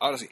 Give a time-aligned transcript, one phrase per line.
[0.00, 0.26] Ya, ahora sí.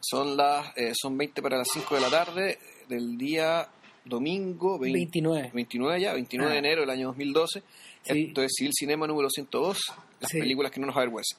[0.00, 2.58] Son las eh, son 20 para las 5 de la tarde
[2.88, 3.68] del día
[4.04, 5.50] domingo 20 29.
[5.52, 6.58] 29 ya, 29 de Ah.
[6.58, 7.62] enero del año 2012.
[8.02, 8.24] Sí.
[8.28, 9.78] Esto es Civil Cinema número 102,
[10.20, 10.38] las Sí.
[10.38, 11.38] películas que no nos avergüenzan.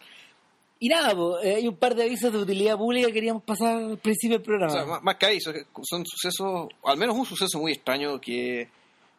[0.79, 3.77] Y nada, po, eh, hay un par de avisos de utilidad pública que queríamos pasar
[3.77, 4.71] al principio del programa.
[4.73, 5.51] O sea, más, más que eso,
[5.83, 8.61] son sucesos, al menos un suceso muy extraño que,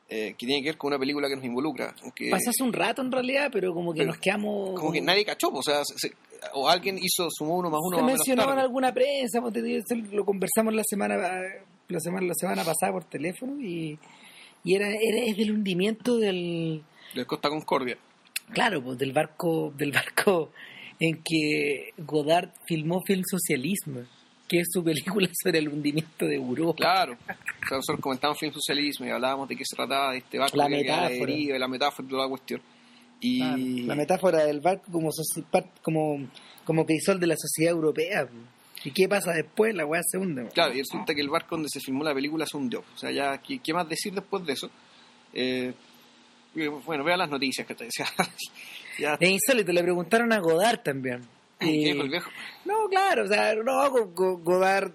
[0.09, 1.95] eh, que tiene que ver con una película que nos involucra.
[2.03, 4.79] aunque- Pasó hace un rato en realidad, pero como que Pero nos quedamos...
[4.79, 6.15] como que nadie cachó, o sea, se- se-
[6.55, 9.55] o alguien hizo, sumó uno más uno se mencionó en alguna prensa, pues,
[10.13, 11.17] lo conversamos la semana
[11.89, 13.99] la semana la semana pasada por teléfono y,
[14.65, 16.83] y era, era es del hundimiento del
[17.15, 17.97] de Costa Concordia.
[18.53, 20.51] claro, pues del barco del barco
[20.99, 24.03] en que Godard filmó Film Socialismo,
[24.49, 26.77] que es su película sobre el hundimiento de Europa.
[26.77, 27.13] Claro.
[27.15, 30.57] O sea, nosotros comentábamos film socialismo y hablábamos de qué se trataba de este barco
[30.57, 31.33] La que metáfora.
[31.33, 32.61] y la metáfora y toda la cuestión.
[33.23, 35.09] Y Claro, la metáfora del barco como
[35.83, 36.29] como
[36.65, 38.29] como crisol de la sociedad europea.
[38.85, 39.75] ¿Y qué pasa después?
[39.75, 40.49] La weá se hunde.
[40.53, 42.81] claro, y resulta que el barco donde se filmó la película se hundió.
[42.95, 44.69] O sea, ya, ¿qué, qué más decir después de eso?
[45.33, 45.73] Eh,
[46.85, 48.07] bueno, vea las noticias que te decía.
[48.99, 51.23] ya, Es insólito, le preguntaron a Godard también.
[51.61, 52.29] ¿qué Y- el viejo?
[52.65, 54.91] No, claro, o sea, no, Go- Go- Godard,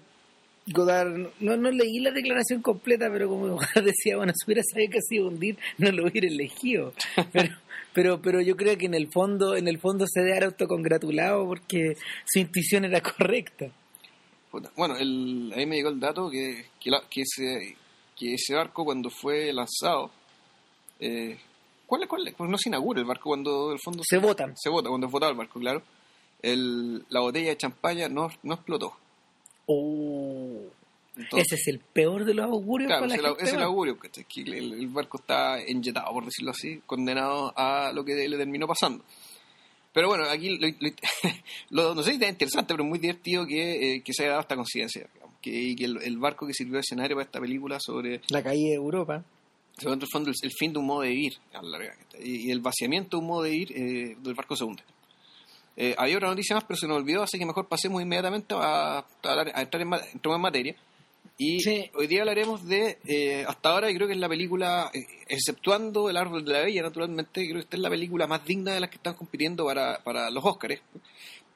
[0.66, 1.08] Godard,
[1.40, 5.00] no, no leí la declaración completa, pero como Godard decía, bueno, si hubiera sabido que
[5.02, 6.92] se iba a hundir, no lo hubiera elegido.
[7.32, 7.54] Pero,
[7.98, 11.96] pero, pero yo creo que en el fondo, en el fondo se debe autocongratulado porque
[12.24, 13.66] su intuición era correcta.
[14.76, 17.76] Bueno, el, ahí me llegó el dato que, que, la- que ese,
[18.16, 20.12] que ese barco cuando fue lanzado,
[21.00, 21.36] eh,
[21.88, 22.34] ¿cuál, es- cuál, es?
[22.34, 24.54] pues no se inaugura el barco cuando el fondo Se votan.
[24.56, 25.82] se bota, cuando es botado el barco, claro.
[26.40, 28.92] El, la botella de champaña no, no explotó.
[29.66, 30.62] Oh,
[31.18, 33.50] Entonces, ese es el peor de los augurios claro, para la ese es el- gente.
[33.50, 38.04] es el augurio, que el, el barco está enyetado, por decirlo así, condenado a lo
[38.04, 39.04] que le terminó pasando.
[39.92, 40.92] Pero bueno, aquí lo, lo-
[41.70, 44.30] lo- no sé si es interesante, pero es muy divertido que, eh, que se haya
[44.30, 45.08] dado esta conciencia.
[45.42, 48.42] Que, y que el, el barco que sirvió de escenario para esta película sobre, La
[48.42, 49.24] caída de Europa.
[49.78, 51.96] sobre en el fondo, el, el fin de un modo de vivir, a la larga,
[52.20, 54.82] y, y el vaciamiento de un modo de vivir eh, del barco se hunde.
[55.76, 58.98] Eh, había otra noticia más, pero se nos olvidó, así que mejor pasemos inmediatamente a,
[58.98, 60.76] a a entrar en, entremos en materia.
[61.40, 61.88] Y Sí.
[61.94, 66.10] hoy día hablaremos de, eh, hasta ahora, yo creo que es la película, eh, exceptuando
[66.10, 68.80] El Árbol de la Bella, naturalmente, creo que esta es la película más digna de
[68.80, 70.80] las que están compitiendo para, para los Óscares.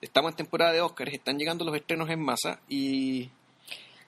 [0.01, 3.29] Estamos en temporada de Óscares, están llegando los estrenos en masa y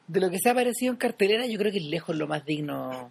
[0.07, 2.45] De lo que se ha aparecido en cartelera, yo creo que es lejos lo más
[2.47, 3.11] digno.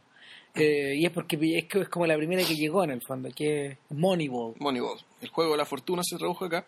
[0.56, 3.30] Eh, y es porque es, que es como la primera que llegó en el fondo,
[3.36, 4.54] que es Moneyball.
[4.60, 5.00] Moneyball.
[5.20, 6.66] El juego de la fortuna se tradujo acá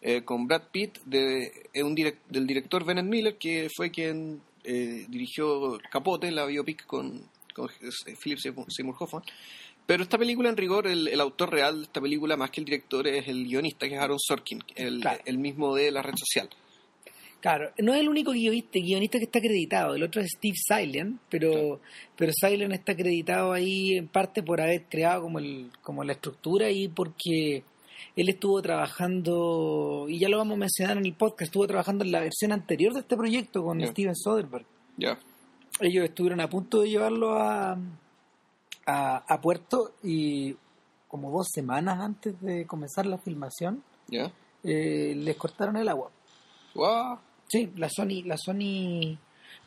[0.00, 4.40] eh, con Brad Pitt de, eh, un direc- del director Bennett Miller, que fue quien
[4.66, 7.22] eh, dirigió Capote, la biopic con,
[7.54, 9.22] con eh, Philip Seymour Hoffman.
[9.86, 12.64] Pero esta película, en rigor, el, el autor real de esta película, más que el
[12.64, 15.20] director, es el guionista, que es Aaron Sorkin, el, Claro.
[15.24, 16.48] el mismo de la red social.
[17.40, 21.20] Claro, no es el único guionista, guionista que está acreditado, el otro es Steve Silent,
[21.30, 21.80] pero,
[22.16, 26.68] pero Silent está acreditado ahí en parte por haber creado como, el, como la estructura
[26.70, 27.62] y porque
[28.14, 32.12] él estuvo trabajando, y ya lo vamos a mencionar en el podcast, estuvo trabajando en
[32.12, 33.80] la versión anterior de este proyecto con.
[33.86, 34.66] Steven Soderbergh.
[34.96, 35.18] Ya.
[35.80, 37.78] ellos estuvieron a punto de llevarlo a,
[38.86, 40.56] a, a puerto y
[41.08, 44.30] como dos semanas antes de comenzar la filmación ¿Ya?
[44.64, 46.10] eh, les cortaron el agua.
[46.74, 47.18] Guau.
[47.48, 49.16] Sí, la Sony, la Sony,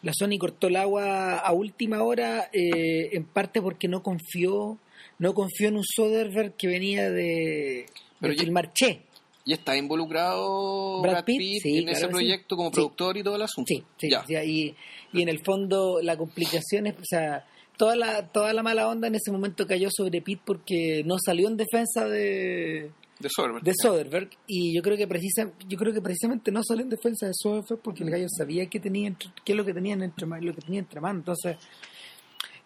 [0.01, 4.77] la Sony cortó el agua a última hora eh, en parte porque no confió,
[5.17, 7.85] no confió en un Soderbergh que venía de,
[8.19, 9.03] Pero ya- filmar Che.
[9.45, 11.37] ¿Y está involucrado Brad Brad, Pitt?
[11.39, 12.57] Pitt, Sí, en claro ese proyecto sí.
[12.57, 12.75] como Sí.
[12.75, 13.67] productor y todo el asunto?
[13.67, 14.43] Sí, sí, Ya.
[14.43, 14.75] y,
[15.13, 17.45] y en el fondo la complicación es, o sea,
[17.77, 21.47] toda la, toda la mala onda en ese momento cayó sobre Pitt porque no salió
[21.47, 23.63] en defensa de, De Soderbergh.
[23.63, 27.25] de Soderbergh y yo creo que precisa, yo creo que precisamente no salió en defensa
[27.25, 30.53] de Soderbergh porque el gallo sabía que tenía qué es lo que tenían entre lo
[30.53, 31.57] que tenía entre manos, entonces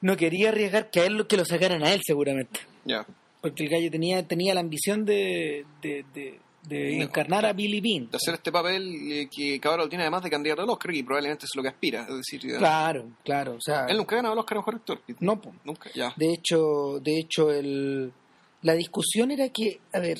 [0.01, 3.05] no quería arriesgar que a él lo- que lo sacaran a él seguramente, Ya.
[3.43, 8.09] Porque el gallo tenía tenía la ambición de, de, de- de encarnar a Billy Bean.
[8.09, 11.43] de hacer este papel eh, que, lo tiene además de candidato al Oscar y probablemente
[11.45, 12.03] es lo que aspira.
[12.09, 15.01] Es decir, Claro, claro, o sea, él nunca ganado el Oscar a mejor actor.
[15.19, 15.53] no, po.
[15.65, 16.13] Nunca, ya.
[16.15, 18.13] De hecho, de hecho el,
[18.61, 20.19] la discusión era que, a ver,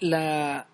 [0.00, 0.66] la,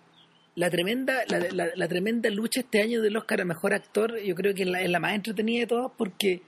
[0.55, 4.35] la tremenda la, la- la tremenda lucha este año del Oscar a Mejor Actor, yo
[4.35, 6.41] creo que es la, es la más entretenida de todas porque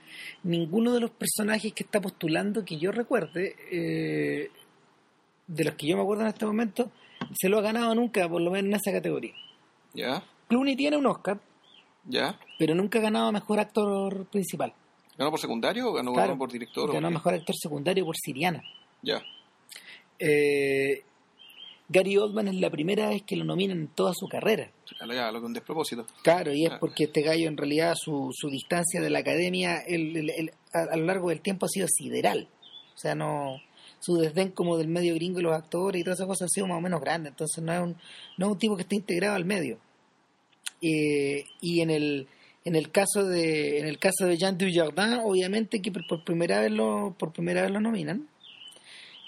[0.43, 4.49] ninguno de los personajes que está postulando, que yo recuerde, eh,
[5.49, 6.91] de los que yo me acuerdo en este momento,
[7.33, 9.33] se lo ha ganado nunca, por lo menos en esa categoría.
[9.93, 10.23] Ya.
[10.47, 11.39] Clooney tiene un Oscar,
[12.05, 12.39] Ya.
[12.57, 14.73] pero nunca ha ganado a Mejor Actor Principal.
[15.17, 16.89] ¿Ganó por secundario o ganó, Claro, ganó por director?
[16.89, 17.13] o Ganó qué?
[17.15, 18.61] Mejor Actor Secundario por Siriana.
[19.01, 19.21] Ya.
[20.17, 21.03] Eh,
[21.89, 24.71] Gary Oldman es la primera vez que lo nominan en toda su carrera.
[25.11, 26.05] Ya, lo con despropósito.
[26.23, 26.77] Claro, y es Ah.
[26.79, 30.93] porque este gallo en realidad su, su distancia de la academia el- el- el- a,
[30.93, 32.47] a lo largo del tiempo ha sido sideral.
[32.93, 33.55] O sea, no
[33.99, 36.67] su desdén como del medio gringo y los actores y todas esas cosas ha sido
[36.67, 37.29] más o menos grande.
[37.29, 37.95] Entonces no es un,
[38.37, 39.79] no es un tipo que esté integrado al medio.
[40.81, 42.27] Eh, y en el
[42.65, 46.71] en el caso de en el caso de Jean Dujardin, obviamente que por, primera vez
[46.71, 48.27] lo por primera vez lo nominan.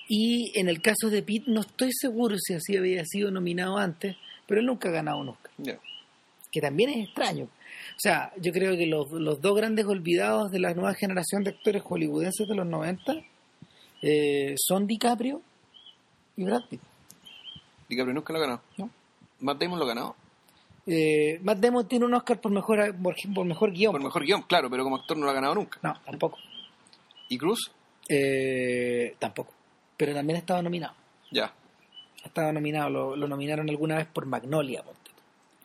[0.08, 4.18] Y en el caso de Pitt no estoy seguro si así había sido nominado antes,
[4.46, 5.52] pero él nunca ha ganado un Oscar
[6.52, 7.46] que también es extraño.
[7.46, 11.52] O sea, yo creo que los, los dos grandes olvidados de la nueva generación de
[11.52, 13.24] actores hollywoodenses de los 90
[14.02, 15.42] eh, son DiCaprio
[16.38, 16.82] y Brad Pitt.
[17.90, 18.62] DiCaprio nunca lo ha ganado.
[18.78, 18.90] ¿no?
[19.40, 20.16] Matt Damon lo ha ganado.
[20.88, 23.92] Eh, Matt Damon tiene un Oscar por mejor, por, por mejor guion.
[23.92, 25.80] Por mejor guion, claro, pero como actor no lo ha ganado nunca.
[25.84, 26.38] No, tampoco.
[27.30, 27.72] ¿Y Cruz?
[28.10, 29.54] Eh, tampoco.
[29.98, 30.96] Pero también estaba nominado.
[31.32, 31.54] Ya,
[32.24, 35.12] Estaba nominado, lo, lo nominaron alguna vez por Magnolia, ponte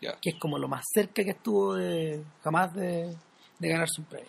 [0.00, 0.16] ya.
[0.20, 3.14] que es como lo más cerca que estuvo de, jamás de,
[3.58, 4.28] de ganarse un premio.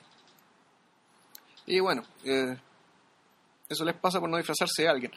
[1.66, 2.58] Y bueno, eh,
[3.70, 5.12] eso les pasa por no disfrazarse de alguien.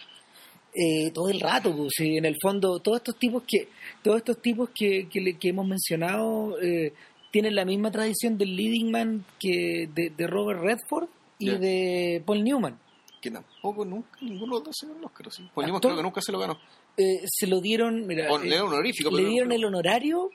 [0.74, 3.68] eh, todo el rato, pues, sí, en el fondo todos estos tipos que
[4.02, 6.92] todos estos tipos que, que, que hemos mencionado eh,
[7.32, 11.08] tienen la misma tradición del leading man que de, de Robert Redford
[11.38, 11.58] y Ya.
[11.58, 12.78] de Paul Newman.
[13.20, 15.32] Que tampoco, nunca, ninguno de los dos se ganó el Oscar.
[15.32, 15.48] ¿sí?
[15.54, 16.58] Paul Newman creo que nunca se lo ganó.
[16.96, 20.30] Eh, se lo dieron, mira, eh, le dieron honorífico, le dieron el honorario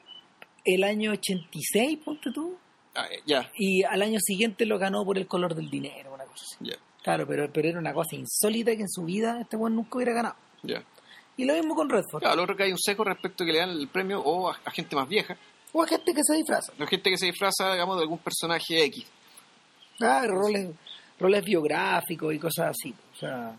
[0.64, 2.58] el año 86, ponte tú,
[2.98, 6.24] Ah, eh, ya, y al año siguiente lo ganó por el color del dinero, una
[6.26, 6.56] cosa así.
[6.62, 9.98] ya, Claro, pero, pero era una cosa insólita que en su vida este buen nunca
[9.98, 10.36] hubiera ganado.
[10.64, 10.84] ya.
[11.38, 12.22] Y lo mismo con Redford.
[12.22, 14.50] Claro, lo otro que hay un seco respecto a que le dan el premio o
[14.50, 15.38] a, a gente más vieja.
[15.72, 16.74] O a gente que se disfraza.
[16.80, 19.06] La gente que se disfraza, digamos, de algún personaje X.
[20.00, 20.72] Claro, roles,
[21.20, 22.96] roles biográficos y cosas así.
[23.14, 23.56] O sea,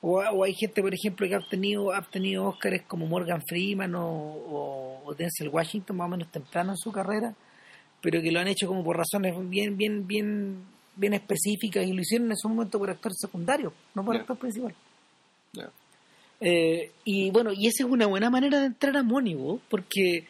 [0.00, 3.94] o, o hay gente, por ejemplo, que ha obtenido, ha obtenido Óscares como Morgan Freeman
[3.96, 7.34] o, o, o Denzel Washington más o menos temprano en su carrera,
[8.00, 10.64] pero que lo han hecho como por razones bien, bien, bien,
[10.96, 14.20] bien específicas y lo hicieron en ese momento por actor secundario, no por Ya.
[14.22, 14.74] actor principal.
[16.44, 20.26] Eh, y bueno, y esa es una buena manera de entrar a Moneyball, porque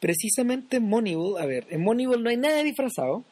[0.00, 3.22] precisamente en Moneyball, a ver, en Moneyball no hay nada disfrazado.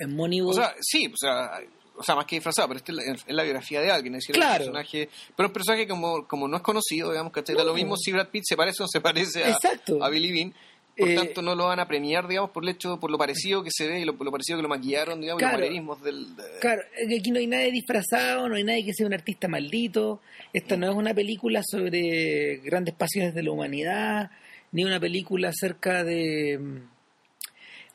[0.00, 0.50] En Moneyball.
[0.50, 1.60] O sea, sí, o sea,
[1.96, 4.22] o sea, más que disfrazado, pero esta es la, es la biografía de alguien, es
[4.22, 4.54] decir, Claro.
[4.54, 7.32] el personaje, pero un personaje como, como no es conocido, digamos.
[7.32, 7.64] Da No.
[7.64, 9.56] lo mismo si Brad Pitt se parece o no se parece a,
[10.00, 10.52] a Billy Bean,
[10.96, 13.62] por Eh, tanto no lo van a premiar, digamos, por el hecho, por lo parecido
[13.64, 15.58] que se ve y lo, por lo parecido que lo maquillaron, digamos, Claro.
[15.58, 16.36] los manerismos del...
[16.36, 16.82] de- Claro,
[17.18, 20.20] aquí no hay nadie disfrazado, no hay nadie que sea un artista maldito.
[20.52, 24.30] Esta no es una película sobre grandes pasiones de la humanidad,
[24.72, 26.58] ni una película acerca de.
[26.58, 26.78] mm,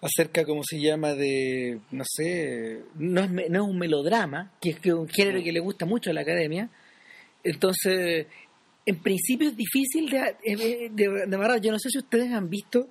[0.02, 1.14] acerca, ¿cómo se llama?
[1.14, 1.80] De.
[1.92, 2.80] no sé.
[2.96, 6.14] No es, no es un melodrama, que es un género que le gusta mucho a
[6.14, 6.70] la academia.
[7.44, 8.28] Entonces,
[8.86, 11.62] en principio es difícil de, de, de, de amarrar.
[11.62, 12.90] Yo no sé si ustedes han visto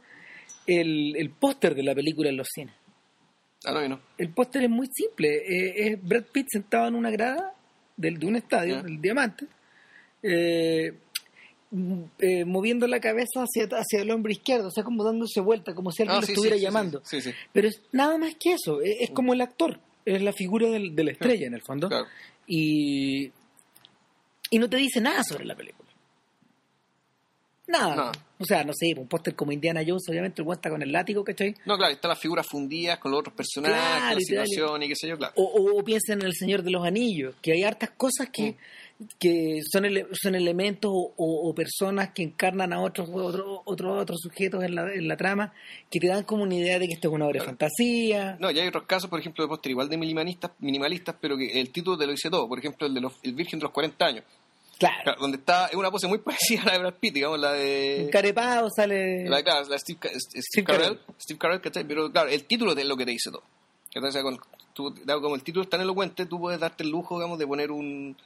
[0.67, 2.75] el, el póster de la película en los cines.
[3.64, 4.00] Ah, no, no.
[4.17, 5.29] El póster es muy simple.
[5.38, 7.55] eh, es Brad Pitt sentado en una grada
[7.96, 8.82] del, de un estadio, Ya.
[8.82, 9.46] del Diamante,
[10.23, 10.93] eh,
[12.20, 15.91] eh, moviendo la cabeza hacia, hacia el hombro izquierdo, o sea, como dándose vuelta, como
[15.93, 17.02] si alguien Ah, lo sí, estuviera sí, llamando.
[17.05, 20.32] Sí, sí, Pero es nada más que eso, es, es como el actor, es la
[20.32, 21.88] figura del- de la estrella en el fondo.
[21.88, 22.06] claro.
[22.46, 23.31] Y,
[24.50, 25.89] y no te dice nada sobre la película.
[27.67, 27.95] Nada.
[27.97, 28.12] No.
[28.41, 31.23] O sea, no sé, un póster como Indiana Jones, obviamente, el está con el látigo,
[31.23, 31.55] ¿cachai?
[31.67, 34.94] No, claro, están las figuras fundidas con los otros personajes, Claro, la situación y qué
[34.96, 35.34] sé yo, claro.
[35.37, 38.56] O, o, o piensa en El Señor de los Anillos, que hay hartas cosas que,
[39.19, 44.63] que son, ele- son elementos o, personas que encarnan a otros otros otros otros sujetos
[44.65, 45.53] en la, en la trama
[45.91, 47.51] que te dan como una idea de que esto es una obra de Claro.
[47.58, 48.37] fantasía.
[48.41, 51.61] No, y hay otros casos, por ejemplo, de póster igual de minimalistas, minimalistas, pero que
[51.61, 52.49] el título te lo dice todo.
[52.49, 54.25] Por ejemplo, el de los, el Virgen de los 40 años,
[54.79, 57.53] Claro, donde está, es una pose muy parecida a la de Brad Pitt, digamos, la
[57.53, 58.05] de...
[58.05, 59.29] encarepado sale...
[59.29, 61.01] La, claro, la de Steve, Steve, Steve Carell, Carell.
[61.19, 61.85] Steve Carell, ¿cachai?
[61.85, 63.43] Pero claro, el título es lo que te dice todo.
[64.13, 64.39] Sea, con-
[64.73, 67.70] tú- como el título es tan elocuente, tú puedes darte el lujo, digamos, de poner
[67.73, 68.17] un...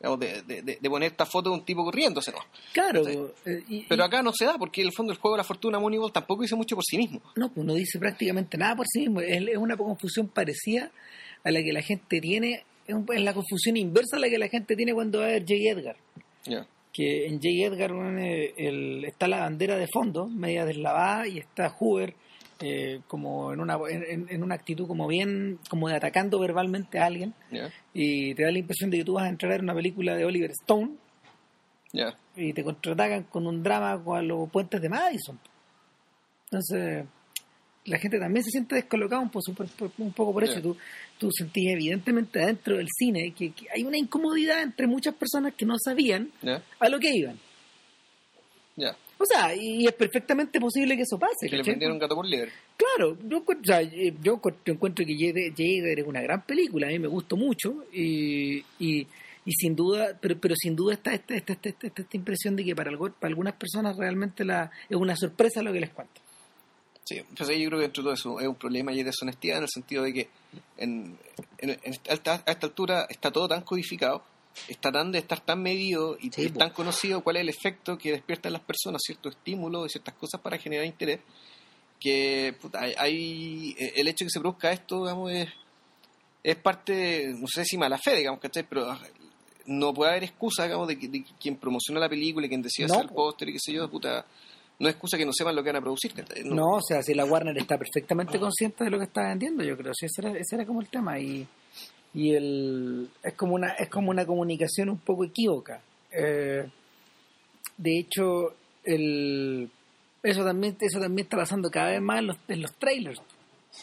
[0.00, 2.38] Digamos, de, de, de- poner esta foto de un tipo corriéndose, ¿no?
[2.72, 3.02] Claro,
[3.44, 5.44] eh, y- Pero acá no se da, porque en el fondo el juego de la
[5.44, 7.20] fortuna Moneyball tampoco dice mucho por sí mismo.
[7.36, 9.20] no, pues no dice prácticamente nada por sí mismo.
[9.20, 10.90] Es, es una confusión parecida
[11.44, 14.92] a la que la gente tiene, es, la confusión inversa la que la gente tiene
[14.94, 15.54] cuando va a ver J.
[15.70, 15.96] Edgar.
[16.92, 17.48] Que en J.
[17.66, 22.14] Edgar eh, el- está la bandera de fondo, media deslavada, y está Hoover
[22.62, 27.06] eh, como en una, en, en una actitud como bien, como de atacando verbalmente a
[27.06, 27.70] alguien, Ya.
[27.94, 30.24] y te da la impresión de que tú vas a entrar en una película de
[30.26, 30.90] Oliver Stone
[31.92, 32.14] Ya.
[32.36, 35.38] y te contraatacan con un drama con los puentes de Madison.
[36.50, 37.06] Entonces,
[37.86, 40.60] la gente también se siente descolocada un, po- super- por- un poco por eso.
[40.62, 40.76] Tú,
[41.18, 45.64] tú sentís evidentemente dentro del cine que, que hay una incomodidad entre muchas personas que
[45.66, 46.30] no sabían
[46.78, 47.38] a lo que iban.
[48.76, 48.96] Ya.
[49.18, 51.46] O sea, y es perfectamente posible que eso pase.
[51.50, 52.50] Que le vendieron gato por liebre.
[52.76, 55.14] Claro, yo, encuentro- o sea, eh, yo encuentro que
[55.56, 59.06] Jader es una gran película, a mí me gustó mucho y, y,
[59.44, 62.64] y sin duda, pero, pero sin duda está esta, esta, esta, esta- esta impresión de
[62.64, 66.20] que para, algo- para algunas personas realmente la, es una sorpresa lo que les cuento.
[67.10, 69.56] Sí, entonces yo creo que dentro de todo eso es un problema y es deshonestidad
[69.58, 70.28] en el sentido de que
[70.76, 71.18] en,
[71.58, 74.22] en- en esta- a esta altura está todo tan codificado,
[74.68, 78.12] está tan de estar tan medido y, Sí, tan conocido cuál es el efecto que
[78.12, 81.18] despierta en las personas ciertos estímulos y ciertas cosas para generar interés
[81.98, 85.48] que puta, hay, hay- el hecho de que se produzca esto digamos es,
[86.44, 88.62] es parte no sé si mala fe digamos ¿cachai?
[88.68, 88.96] pero
[89.66, 92.94] no puede haber excusa digamos de, de quien promociona la película y quien decide No,
[92.94, 94.24] hacer el póster y qué sé yo puta
[94.80, 96.12] no es excusa que no sepan lo que van a producir.
[96.46, 99.76] No, o sea, si la Warner está perfectamente consciente de lo que está vendiendo, yo
[99.76, 101.46] creo, sí, ese era, ese era como el tema y,
[102.14, 105.80] y el, es como una es como una comunicación un poco equívoca.
[106.10, 106.66] Eh,
[107.76, 109.70] de hecho, el,
[110.22, 113.20] eso también eso también está pasando cada vez más en los, en los trailers,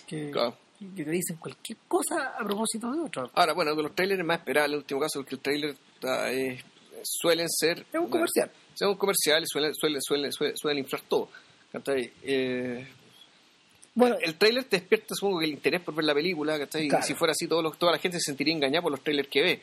[0.08, 0.58] que, Claro.
[0.96, 3.30] que te dicen cualquier cosa a propósito de otro.
[3.36, 5.76] Ahora, bueno, con los trailers es más esperable en el último caso, porque el trailer
[5.94, 6.60] está, eh,
[7.04, 7.86] suelen ser...
[7.94, 8.52] Es un comercial.
[8.86, 11.30] Un comercial y suelen, suelen, suelen, suelen, inflar todo.
[12.24, 12.88] Eh,
[13.96, 16.58] Bueno, el trailer te despierta, supongo, que el interés por ver la película.
[16.60, 16.86] ¿cachai?
[16.88, 19.28] Y si fuera así, todos los- toda la gente se sentiría engañada por los trailers
[19.30, 19.62] que ve.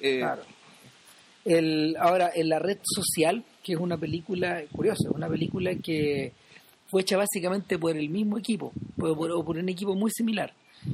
[0.00, 0.42] Eh, Claro.
[1.44, 6.32] El, ahora, en La Red Social, que es una película curiosa, una película que
[6.88, 10.52] fue hecha básicamente por el mismo equipo, por, por- o por un equipo muy similar.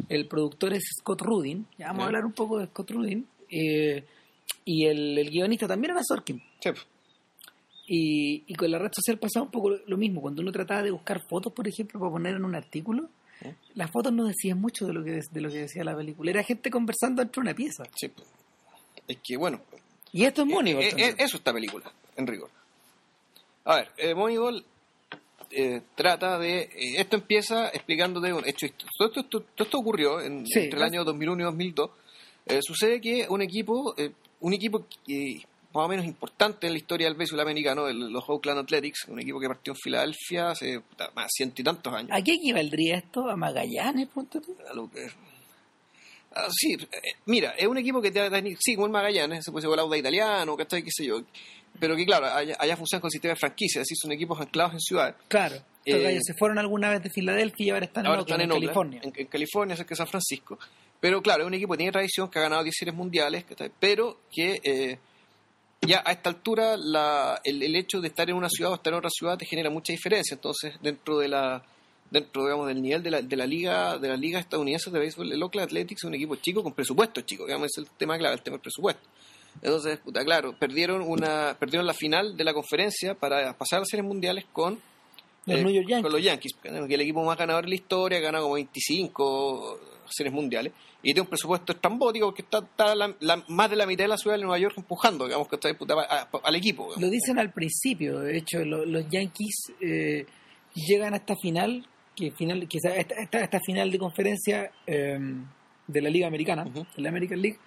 [0.09, 4.05] El productor es Scott Rudin, ya vamos a hablar un poco de Scott Rudin, eh,
[4.65, 6.39] y el, el guionista también era Sorkin.
[6.61, 6.87] sí, pues,
[7.91, 10.21] Y, y con la red social pasaba un poco lo, mismo.
[10.21, 13.09] Cuando uno trataba de buscar fotos, por ejemplo, para poner en un artículo,
[13.41, 13.55] ¿Eh?
[13.75, 16.31] las fotos no decían mucho de lo que de lo que decía la película.
[16.31, 17.85] Era gente conversando dentro de una pieza.
[17.97, 18.11] sí.
[19.07, 19.63] Es que, bueno,
[20.13, 20.85] Y esto es Moneyball.
[20.85, 22.51] Eh, eh, eso esta película, en rigor.
[23.65, 24.63] A ver, eh, Moneyball
[25.51, 26.61] eh, trata de...
[26.61, 28.67] eh, esto empieza explicándote un hecho.
[28.99, 31.91] Todo esto, todo- todo esto ocurrió en, Sí, entre el año 2001 y 2002.
[32.47, 35.41] Eh, sucede que un equipo, eh, un equipo que,
[35.75, 39.21] más o menos importante en la historia del béisbol americano, el- los Oakland Athletics, un
[39.21, 40.81] equipo que partió en Filadelfia hace
[41.15, 42.11] más ciento y tantos años.
[42.13, 43.29] ¿A qué equivaldría esto?
[43.29, 44.09] ¿A Magallanes,
[44.41, 44.57] tú?
[44.71, 45.09] A lo que-
[46.35, 49.51] Ah, sí, eh, mira, es un equipo que te da, sí, como el Magallanes, se
[49.51, 50.83] puede ser de italiano, ¿cachai?
[50.83, 51.23] qué sé yo.
[51.81, 54.75] Pero que claro, allá, allá funciona con sistema de franquicia, es decir, son equipos anclados
[54.75, 55.15] en ciudades.
[55.29, 55.57] Claro.
[55.85, 58.61] Eh, se fueron alguna vez de Filadelfia y ahora están en, Ahora están en, en
[58.61, 59.01] California.
[59.03, 60.59] En, en California, cerca de San Francisco.
[61.01, 63.45] Pero claro, es un equipo que tiene tradición, que ha ganado 10 series mundiales,
[63.81, 64.99] pero que eh,
[65.81, 68.93] ya a esta altura la, el, el hecho de estar en una ciudad o estar
[68.93, 70.35] en otra ciudad te genera mucha diferencia.
[70.35, 71.63] Entonces, dentro de la
[72.11, 75.31] dentro digamos del nivel de la, de la liga de la liga estadounidense de béisbol
[75.31, 78.35] el Oakland Athletics es un equipo chico con presupuesto chico digamos es el tema clave
[78.35, 79.07] el tema del presupuesto
[79.61, 83.89] entonces puta, claro perdieron una perdieron la final de la conferencia para pasar a las
[83.91, 84.81] series mundiales con
[85.45, 86.03] Los eh, New York Yankees.
[86.03, 89.81] con los Yankees, que es el equipo más ganador en la historia, gana como 25
[90.11, 90.73] series mundiales,
[91.03, 94.09] y tiene un presupuesto estrambótico porque está, está la- la- más de la mitad de
[94.09, 96.85] la ciudad de Nueva York empujando, digamos, que está al equipo.
[96.85, 97.01] digamos.
[97.03, 100.27] Lo dicen al principio, de hecho, lo- los Yankees eh,
[100.75, 101.87] llegan a esta final,
[102.17, 105.19] que final, que esta, esta, esta final de conferencia eh,
[105.87, 107.59] de la Liga Americana, de la American League,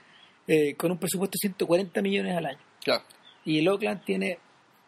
[0.48, 2.60] eh, con un presupuesto de 140 millones al año.
[2.84, 3.04] Claro,
[3.46, 4.38] Y el Oakland tiene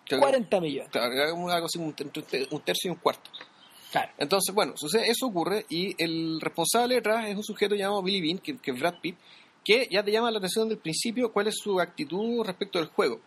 [0.05, 0.89] Creo que- 40 millones.
[0.91, 3.29] claro, un tercio y un cuarto.
[3.93, 4.11] Claro.
[4.17, 8.39] Entonces, bueno, sucede, eso ocurre y el responsable detrás es un sujeto llamado Billy Bean,
[8.39, 9.15] que, que es Brad Pitt,
[9.63, 13.19] que ya te llama la atención del principio cuál es su actitud respecto del juego,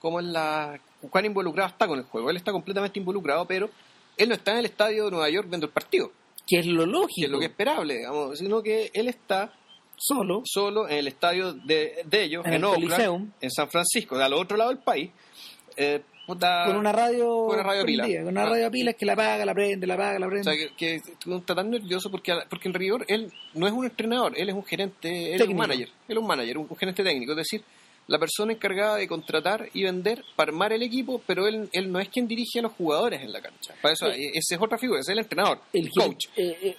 [0.00, 2.30] cómo es la, cuán involucrado está con el juego.
[2.30, 3.70] Él está completamente involucrado, pero
[4.16, 6.10] él no está en el estadio de Nueva York viendo el partido,
[6.48, 7.24] Que es lo que lógico.
[7.26, 9.52] es lo que es esperable, digamos, sino que él está
[9.96, 10.42] Solo.
[10.44, 14.32] solo en el estadio de, de ellos, En en, el Oakland, en San Francisco, al
[14.32, 15.10] otro lado del país,
[15.76, 17.26] eh, puta- Con una radio.
[17.46, 18.18] Con una radio prendida, pila.
[18.20, 18.48] Con una Ah.
[18.50, 20.44] radio a pilas que la apaga, la prende, la apaga, la O prende.
[20.44, 20.94] sea, que, que
[21.34, 24.64] está tan nervioso porque, porque en rigor él no es un entrenador, él es un
[24.64, 25.58] gerente, él es un Técnico.
[25.58, 27.62] manager, él es un manager, un, un gerente técnico, es decir,
[28.06, 31.98] la persona encargada de contratar y vender para armar el equipo, pero él, él no
[32.00, 33.74] es quien dirige a los jugadores en la cancha.
[33.82, 34.30] Para eso, Sí.
[34.34, 36.26] esa es otra figura, ese es el entrenador, el coach.
[36.36, 36.76] eh, eh,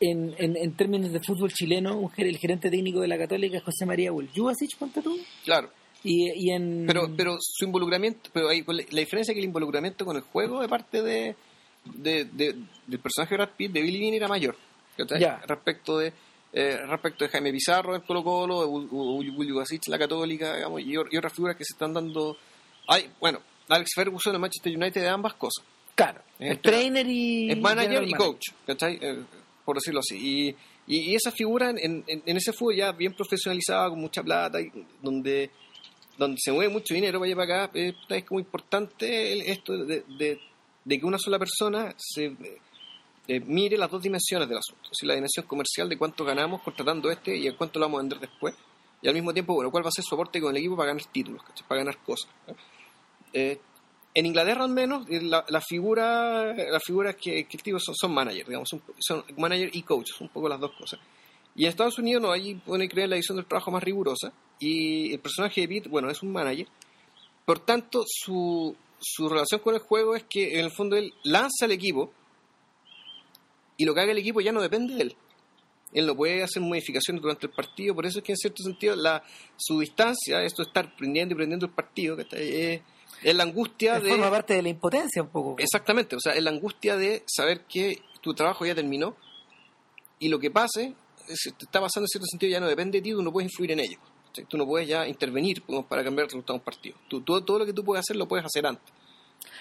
[0.00, 3.62] en, en, en términos de fútbol chileno, un el gerente técnico de la Católica es
[3.62, 5.18] José María Uljubasic, ponte tú.
[5.44, 5.70] Claro,
[6.02, 6.84] Y, y en.
[6.86, 10.60] pero, pero su involucramiento, pero hay, la diferencia es que el involucramiento con el juego
[10.60, 11.36] de parte de,
[11.84, 14.56] de- de- del personaje de Brad Pitt, de Billy Bean, era mayor.
[15.18, 15.40] Ya.
[15.46, 16.12] Respecto de
[16.52, 21.32] eh, respecto de Jaime Pizarro en Colo Colo, Julio Gasich la Católica, digamos, y, otras
[21.32, 22.36] figuras que se están dando.
[22.88, 25.64] Hay, bueno, Alex Ferguson en Manchester United de ambas cosas.
[25.94, 26.20] Claro.
[26.38, 27.50] Es Es trainer y.
[27.52, 28.98] Es manager y coach, ¿cachai?
[29.00, 29.18] Eh,
[29.64, 30.16] por decirlo así.
[30.16, 30.48] Y,
[30.86, 34.60] y, y esa figura en, en, en ese fútbol ya bien profesionalizada, con mucha plata,
[34.60, 35.50] y donde
[36.20, 40.38] donde se mueve mucho dinero para allá para acá, eh, es como importante esto de,
[40.86, 42.36] que una sola persona se
[43.26, 44.90] eh, mire las dos dimensiones del asunto.
[45.00, 48.20] La dimensión comercial de cuánto ganamos contratando este y en cuánto lo vamos a vender
[48.20, 48.54] después.
[49.00, 50.88] Y al mismo tiempo, bueno, cuál va a ser su aporte con el equipo para
[50.88, 52.30] ganar títulos, para ganar cosas.
[53.32, 53.58] ¿eh?
[54.12, 57.94] En Inglaterra al menos, eh, la, la figura las figuras que, que el tipo son,
[57.94, 61.00] son managers, digamos, son, son manager y coach, son un poco las dos cosas.
[61.60, 65.12] Y en Estados Unidos no, allí pueden creer la edición del trabajo más rigurosa y
[65.12, 66.66] el personaje de Pete, bueno, es un manager.
[67.44, 71.66] Por tanto, su, su relación con el juego es que en el fondo él lanza
[71.66, 72.10] al equipo
[73.76, 75.16] y lo que haga el equipo ya no depende de él.
[75.92, 78.96] Él no puede hacer modificaciones durante el partido, por eso es que en cierto sentido
[78.96, 79.22] la,
[79.58, 82.80] su distancia, esto de estar prendiendo y prendiendo el partido, que está- es,
[83.22, 84.08] es la angustia de...
[84.10, 85.56] Forma parte de la impotencia un poco.
[85.58, 89.14] Exactamente, o sea, es la angustia de saber que tu trabajo ya terminó
[90.20, 90.94] y lo que pase,
[91.32, 93.80] está pasando en cierto sentido, ya no depende de ti, tú no puedes influir en
[93.80, 93.98] ello.
[94.32, 94.44] ¿sí?
[94.48, 96.96] Tú no puedes ya intervenir para cambiar el resultado de un partido.
[97.08, 98.84] Tú, todo, todo lo que tú puedes hacer lo puedes hacer antes,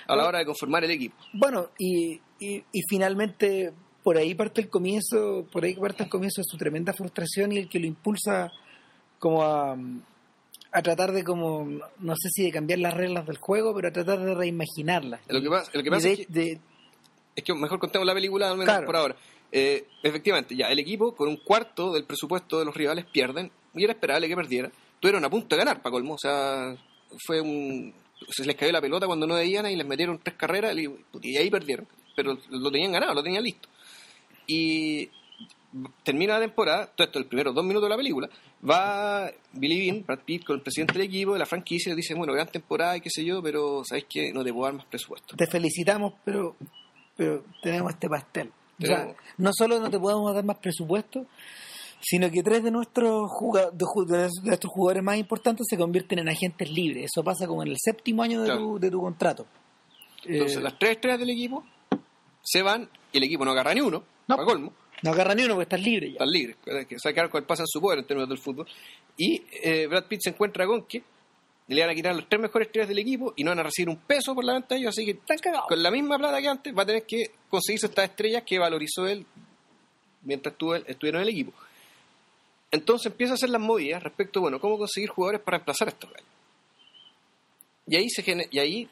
[0.07, 1.15] a la hora de conformar el equipo.
[1.33, 3.73] Bueno, y, y, y finalmente
[4.03, 7.57] por ahí parte el comienzo, por ahí parte el comienzo de su tremenda frustración y
[7.57, 8.51] el que lo impulsa
[9.19, 9.75] como a,
[10.71, 11.65] a tratar de como,
[11.99, 15.19] no sé si de cambiar las reglas del juego, pero a tratar de reimaginarlas.
[15.27, 16.61] Lo que pasa, lo que pasa de- es, que, de-
[17.35, 18.85] es que mejor contemos la película al menos Claro.
[18.85, 19.15] por ahora.
[19.51, 23.83] Eh, efectivamente, ya el equipo con un cuarto del presupuesto de los rivales pierden y
[23.83, 24.71] era esperable que perdiera.
[24.99, 26.15] Tuvieron a punto de ganar, para colmo.
[26.15, 26.75] O sea,
[27.25, 27.93] fue un.
[28.29, 31.49] Se les cayó la pelota cuando no debían y les metieron tres carreras y, ahí
[31.49, 31.87] perdieron.
[32.15, 33.69] Pero lo tenían ganado, lo tenían listo.
[34.45, 35.09] Y
[36.03, 38.29] termina la temporada, todo esto, el primero dos minutos de la película,
[38.67, 42.15] va Billy Bean, Brad Pitt, con el presidente del equipo, de la franquicia, le dice,
[42.15, 44.85] bueno, gran temporada y qué sé yo, pero sabes que no te puedo dar más
[44.85, 45.35] presupuesto.
[45.37, 46.55] te felicitamos, pero,
[47.15, 48.51] pero tenemos este pastel.
[48.81, 51.25] O sea, no solo no te podemos dar más presupuesto,
[52.01, 56.69] sino que tres de nuestros, juga- de nuestros jugadores más importantes se convierten en agentes
[56.71, 57.05] libres.
[57.13, 58.61] Eso pasa como en el séptimo año de, Claro.
[58.61, 59.45] tu, de tu contrato.
[60.25, 61.63] Entonces Eh, las tres estrellas del equipo
[62.41, 64.35] se van y el equipo no agarra ni uno, No.
[64.35, 66.13] para colmo, no agarra ni uno porque estás libre ya.
[66.13, 66.55] están libres,
[66.87, 66.95] que
[67.29, 68.65] con el pase en su poder en términos del fútbol.
[69.17, 71.03] Y eh, Brad Pitt se encuentra con que
[71.75, 73.89] le van a quitar las tres mejores estrellas del equipo y no van a recibir
[73.89, 75.67] un peso por la venta de ellos, así que Están cagados.
[75.67, 79.07] con la misma plata que antes va a tener que conseguirse estas estrellas que valorizó
[79.07, 79.25] él
[80.23, 81.53] mientras estuvo, estuvieron en el equipo.
[82.71, 86.11] Entonces empieza a hacer las movidas respecto, bueno, cómo conseguir jugadores para reemplazar a estos
[86.11, 86.27] gallos.
[87.87, 88.89] Y ahí se genera, y ahí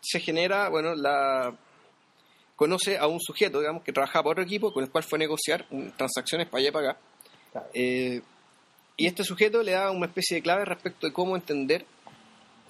[0.00, 1.56] se genera, bueno, la
[2.54, 5.20] conoce a un sujeto, digamos, que trabajaba para otro equipo con el cual fue a
[5.20, 7.00] negociar transacciones para allá y para acá.
[7.52, 7.66] Claro.
[7.74, 8.20] Eh,
[8.96, 11.84] y este sujeto le da una especie de clave respecto de cómo entender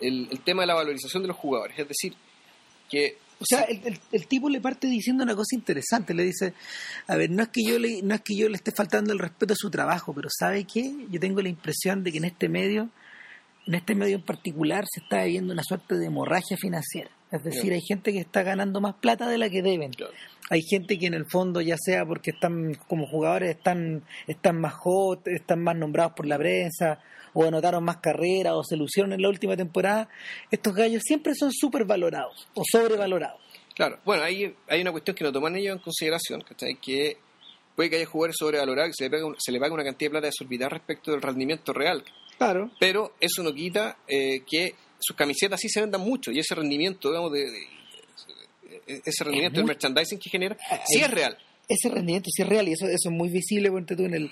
[0.00, 1.78] el, el tema de la valorización de los jugadores.
[1.78, 2.14] Es decir,
[2.90, 6.14] que O sea, el, el- el tipo le parte diciendo una cosa interesante.
[6.14, 6.54] Le dice,
[7.06, 9.18] a ver, no es que yo le, no es que yo le esté faltando el
[9.18, 10.90] respeto a su trabajo, pero ¿sabe qué?
[11.10, 12.88] Yo tengo la impresión de que en este medio,
[13.66, 17.10] en este medio en particular, se está viviendo una suerte de hemorragia financiera.
[17.32, 19.90] Es decir, hay gente que está ganando más plata de la que deben.
[19.92, 20.12] Claro.
[20.48, 24.74] Hay gente que en el fondo, ya sea porque están como jugadores, están, están más
[24.74, 27.00] hot, están más nombrados por la prensa,
[27.34, 30.08] o anotaron más carreras, o se lucieron en la última temporada,
[30.50, 33.40] estos gallos siempre son súper valorados o sobrevalorados.
[33.74, 36.76] Claro, bueno, ahí hay una cuestión que no toman ellos en consideración, ¿cachai?
[36.80, 37.16] Que
[37.74, 40.06] puede que haya jugadores sobrevalorados que se le, pague, un- se le pague una cantidad
[40.08, 42.02] de plata desorbitada respecto del rendimiento real,
[42.38, 42.70] Claro.
[42.78, 47.08] pero eso no quita eh, que sus camisetas sí se vendan mucho y ese rendimiento,
[47.10, 47.66] digamos, de, de-
[48.86, 51.36] ese rendimiento del muy- merchandising que genera, sí es real.
[51.68, 54.30] Ese rendimiento sí es real y eso, eso es muy visible ponte tú, en el,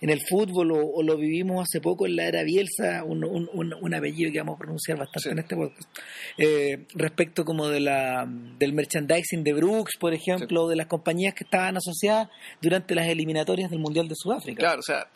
[0.00, 3.50] en el fútbol o, o lo vivimos hace poco en la era Bielsa, un, un,
[3.52, 5.28] un, un apellido que vamos a pronunciar bastante Sí.
[5.30, 5.88] en este podcast,
[6.38, 11.34] eh, respecto como de la del merchandising de Brooks, por ejemplo, o de las compañías
[11.34, 12.28] que estaban asociadas
[12.62, 14.60] durante las eliminatorias del Mundial de Sudáfrica.
[14.60, 15.08] Claro, o sea,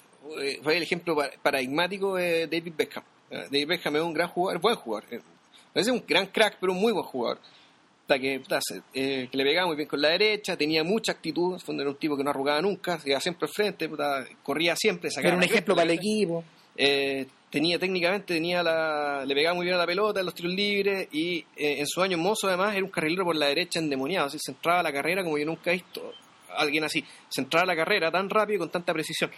[0.43, 3.05] eh, fue el ejemplo pa- paradigmático de David Beckham.
[3.31, 5.05] Eh, David Beckham es un gran jugador, buen jugador.
[5.13, 5.21] eh,
[5.73, 7.39] Es un gran crack, pero un muy buen jugador.
[8.19, 8.43] Que,
[8.95, 11.91] eh, que le pegaba muy bien con la derecha, tenía mucha actitud, en fondo era
[11.91, 15.29] un tipo que no arrugaba nunca, se iba siempre al frente, puta, corría siempre, sacaba
[15.29, 16.45] Era un ejemplo para el equipo.
[16.77, 20.53] eh, tenía técnicamente, tenía la, le pegaba muy bien a la pelota en los tiros
[20.53, 24.29] libres y eh, en su año mozo además era un carrilero por la derecha endemoniado,
[24.29, 26.13] así se entraba a la carrera como yo nunca he visto
[26.49, 29.31] a alguien así, se entraba a la carrera tan rápido y con tanta precisión.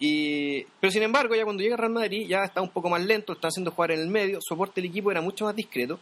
[0.00, 3.32] Y, pero sin embargo, ya cuando llega Real Madrid ya está un poco más lento,
[3.32, 6.00] está haciendo jugar en el medio, su aporte del equipo era mucho más discreto.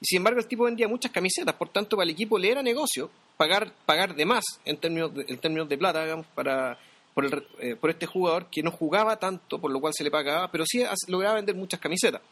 [0.00, 2.62] Y sin embargo, el tipo vendía muchas camisetas, por tanto, para el equipo le era
[2.62, 6.78] negocio pagar pagar de más en términos de, en términos de plata, digamos, para
[7.14, 10.10] por, el, eh, por este jugador que no jugaba tanto, por lo cual se le
[10.10, 12.22] pagaba, pero sí lograba vender muchas camisetas.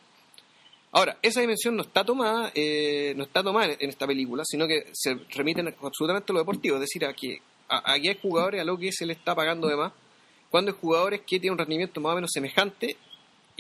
[0.93, 4.87] Ahora, esa dimensión no está tomada, eh, no está tomada en, esta película, sino que
[4.93, 8.79] se remiten absolutamente a lo deportivo, es decir, a que aquí hay jugadores a lo
[8.79, 9.93] que se le está pagando de más,
[10.51, 12.97] cuando hay jugadores que tienen un rendimiento más o menos semejante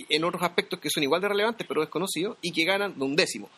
[0.09, 3.15] en otros aspectos que son igual de relevantes pero desconocidos y que ganan de un
[3.15, 3.51] décimo.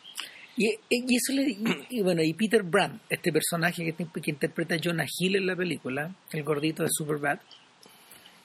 [0.57, 4.75] Y, y eso le, y, y bueno, y Peter Brandt, este personaje que, que interpreta
[4.75, 7.39] a Jonah Hill en la película, el gordito de Superbad,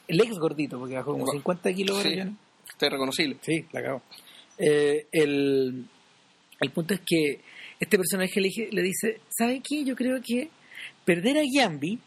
[0.08, 2.20] el ex gordito, porque bajó como Bueno, 50 kilos sí.
[2.68, 3.36] Está reconocible.
[3.42, 4.00] Sí, la.
[4.58, 5.84] Eh, el,
[6.60, 7.40] el punto es que
[7.80, 9.84] este personaje le, dice, ¿sabe qué?
[9.84, 10.48] Yo creo que
[11.04, 11.98] perder a Yambi,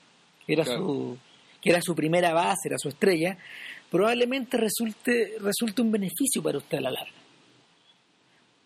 [0.45, 0.79] que era, Claro.
[0.85, 1.17] su,
[1.61, 3.37] que era su primera base, era su estrella,
[3.91, 7.18] probablemente resulte, resulte un beneficio para usted a la larga.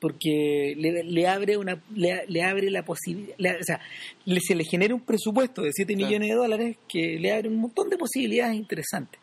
[0.03, 3.79] Porque le, le abre una le, le abre la posibilidad, o sea,
[4.25, 6.05] le- se le genera un presupuesto de 7 Claro.
[6.07, 9.17] millones de dólares que le abre un montón de posibilidades interesantes.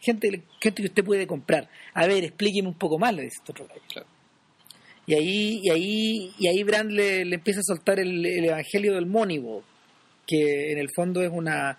[0.00, 1.68] Gente, gente que usted puede comprar.
[1.92, 3.66] A ver, explíqueme un poco más, le dice este otro.
[3.92, 4.06] Claro.
[5.06, 8.94] Y ahí, y ahí, y ahí Brand le, le empieza a soltar el, el evangelio
[8.94, 9.64] del Moneyball,
[10.24, 11.76] que en el fondo es una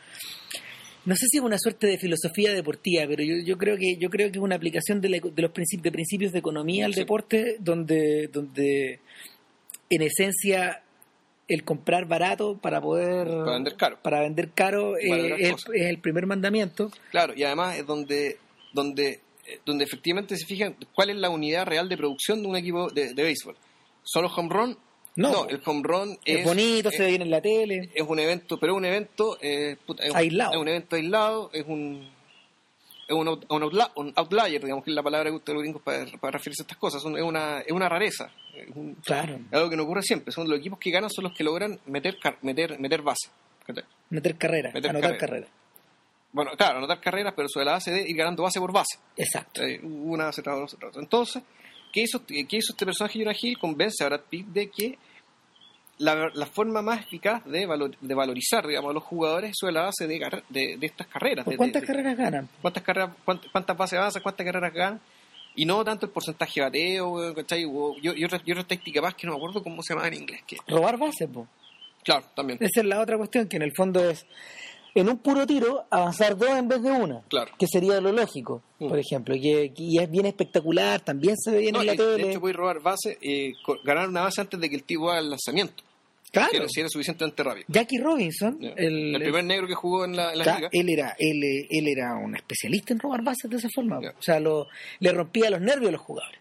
[1.05, 4.09] no sé si es una suerte de filosofía deportiva, pero yo, yo creo que yo
[4.09, 6.93] creo que es una aplicación de, la- de los principios de principios de economía al
[6.93, 6.99] Sí.
[7.01, 8.99] deporte, donde, donde
[9.89, 10.83] en esencia
[11.47, 13.99] el comprar barato para poder Para vender caro.
[14.01, 16.91] para vender caro eh, es, es el primer mandamiento.
[17.09, 18.37] Claro, y además es donde,
[18.71, 19.09] donde,
[19.47, 22.89] eh, donde efectivamente se fijan cuál es la unidad real de producción de un equipo
[22.89, 23.55] de, de béisbol.
[24.03, 24.77] ¿Solo home run?
[25.15, 25.47] No.
[25.50, 27.89] el home run Es, es, bonito, es, se ve bien en la tele.
[27.93, 30.52] es un evento, pero es un evento eh, puta, es un- Aislado.
[30.54, 32.10] Es un evento aislado, es un
[33.08, 35.63] es un, out- un outla- un outlier, digamos que es la palabra que usan los
[35.63, 37.02] gringos para, para referirse a estas cosas.
[37.04, 38.32] Es una, es una rareza.
[38.56, 40.32] Es un- Claro, es algo que no ocurre siempre.
[40.32, 43.30] Son los equipos que ganan son los que logran meter car- meter meter base.
[44.10, 45.45] Meter carrera, Meter anotar carrera.
[45.45, 45.47] carrera.
[46.34, 48.97] Bueno, claro, anotar carreras, pero sobre la base de ir ganando base por base.
[49.17, 49.62] Exacto.
[49.62, 50.89] Eh, Una otra, otra.
[50.95, 51.43] Entonces,
[51.91, 53.58] ¿qué hizo, ¿qué hizo este personaje Jonah Hill?
[53.58, 54.97] Convence a Brad Pitt de que
[55.97, 59.73] la, la forma más eficaz de, valor- de valorizar digamos, a los jugadores es sobre
[59.73, 61.45] la base de, de, de estas carreras.
[61.45, 62.49] ¿Por de- cuántas carreras ganan?
[62.62, 64.99] cuántas carreras cuánt- cuántas bases avanzan, cuántas carreras ganan,
[65.56, 67.62] y no tanto el porcentaje de bateo, ¿cachai?
[67.63, 70.13] Y, y otra, y otra táctica más que no me acuerdo cómo se llama en
[70.15, 70.41] inglés.
[70.47, 71.45] Que, Robar bases, po.
[72.04, 72.58] claro, también.
[72.62, 74.25] Esa es la otra cuestión, que en el fondo es,
[74.93, 77.21] en un puro tiro, avanzar dos en vez de una.
[77.30, 77.51] Claro.
[77.58, 78.89] Que sería lo lógico, Mm.
[78.89, 79.36] por ejemplo.
[79.36, 82.23] Y, y es bien espectacular, también se ve bien No, en la tele.
[82.23, 85.19] de hecho, puedes robar base, eh, ganar una base antes de que el tipo haga
[85.19, 85.84] el lanzamiento.
[86.32, 86.67] claro.
[86.69, 87.65] Si era, suficientemente rápido.
[87.67, 90.69] Jackie Robinson, el, el, primer negro que jugó en la, en la Ca- liga.
[90.71, 93.99] él era él, él era un especialista en robar bases de esa forma.
[93.99, 94.67] O sea, lo,
[94.99, 96.39] le rompía los nervios a los jugadores.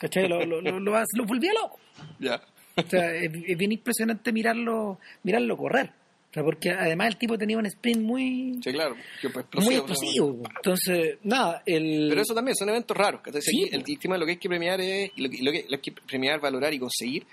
[0.00, 0.28] ¿Cachai?
[0.28, 1.78] Lo, lo, lo, lo, lo volvía loco.
[2.20, 2.40] Ya.
[2.76, 5.90] O sea, es, es bien impresionante mirarlo mirarlo correr.
[6.30, 8.94] O sea, porque además el tipo tenía un sprint muy, Sí, claro.
[9.22, 10.42] que fue muy explosivo, explosivo.
[10.56, 12.06] Entonces, nada, el...
[12.10, 13.22] Pero eso también son eventos raros.
[13.26, 15.78] el, el tema de lo que hay que premiar es, lo que, lo que, hay
[15.78, 17.26] que premiar, valorar y conseguir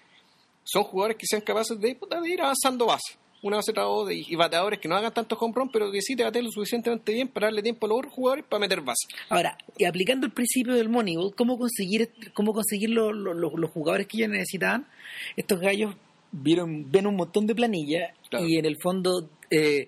[0.63, 1.89] son jugadores que sean capaces de,
[2.21, 3.17] de ir avanzando base.
[3.43, 6.01] Una base tras otra y, y bateadores que no hagan tanto home run, pero que
[6.01, 8.81] sí te bateen lo suficientemente bien para darle tiempo a los otros jugadores para meter
[8.81, 9.08] base.
[9.29, 13.69] Ahora, y aplicando el principio del Moneyball, ¿cómo conseguir, cómo conseguir lo- lo- lo- los
[13.69, 14.88] jugadores que ellos necesitaban?
[15.36, 15.93] Estos gallos
[16.41, 18.45] vieron, ven un montón de planilla Claro.
[18.48, 19.88] y en el fondo eh,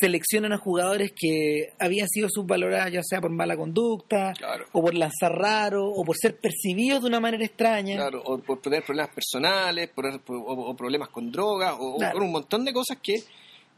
[0.00, 4.66] seleccionan a jugadores que habían sido subvalorados ya sea por mala conducta Claro.
[4.72, 7.96] o por lanzar raro o por ser percibidos de una manera extraña.
[7.96, 11.96] Claro, o por tener problemas personales, por, por- o, o problemas con drogas, o, o
[11.98, 12.12] Claro.
[12.14, 13.14] por un montón de cosas que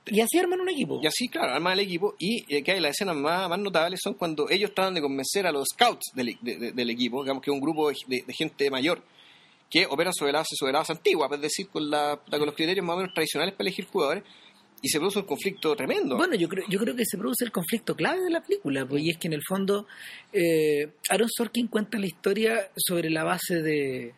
[0.06, 0.98] Y así arman un equipo.
[1.02, 2.14] Y así, claro, arma el equipo.
[2.18, 5.46] Y eh, que hay las escenas más, más notables son cuando ellos tratan de convencer
[5.46, 8.68] a los scouts del, de- de- del equipo, digamos que es un grupo de gente
[8.70, 9.02] mayor,
[9.70, 12.54] que opera sobre la base, sobre la base antigua, es decir, con, la, con los
[12.54, 14.24] criterios más o menos tradicionales para elegir jugadores,
[14.82, 16.16] y se produce un conflicto tremendo.
[16.16, 19.02] Bueno, yo creo, yo creo que se produce el conflicto clave de la película, pues,
[19.04, 19.86] y es que en el fondo
[20.32, 24.14] eh, Aaron Sorkin cuenta la historia sobre la base de,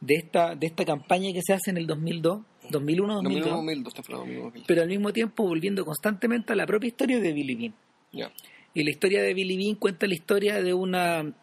[0.00, 2.40] de esta de esta campaña que se hace en el 2002,
[2.70, 4.64] 2001, 2002, 2001, 2002, está hablando de 2002.
[4.66, 7.74] pero al mismo tiempo volviendo constantemente a la propia historia de Billy Bean.
[8.12, 8.32] Ya.
[8.74, 11.34] Y la historia de Billy Bean cuenta la historia de una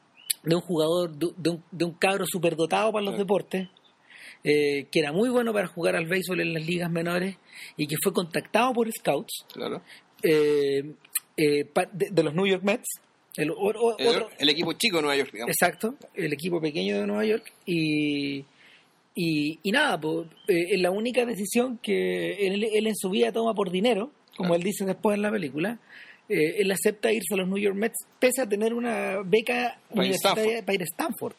[0.44, 3.68] de un jugador, de, de un, de un cabro superdotado para los deportes,
[4.44, 7.38] eh, que era muy bueno para jugar al béisbol en las ligas menores
[7.78, 9.82] y que fue contactado por scouts Claro.
[10.22, 10.84] eh,
[11.38, 13.00] eh, de, de los New York Mets,
[13.38, 15.52] el, o- o- El, otro, el equipo chico de Nueva York, digamos.
[15.56, 18.44] exacto, el equipo pequeño de Nueva York y
[19.16, 23.54] y, y nada, pues, es la única decisión que él, él en su vida toma
[23.54, 24.56] por dinero, como Claro.
[24.56, 25.80] él dice después en la película.
[26.30, 30.02] Eh, él acepta irse a los New York Mets pese a tener una beca Para
[30.02, 30.66] universitaria Stanford.
[30.66, 31.34] para ir a Stanford.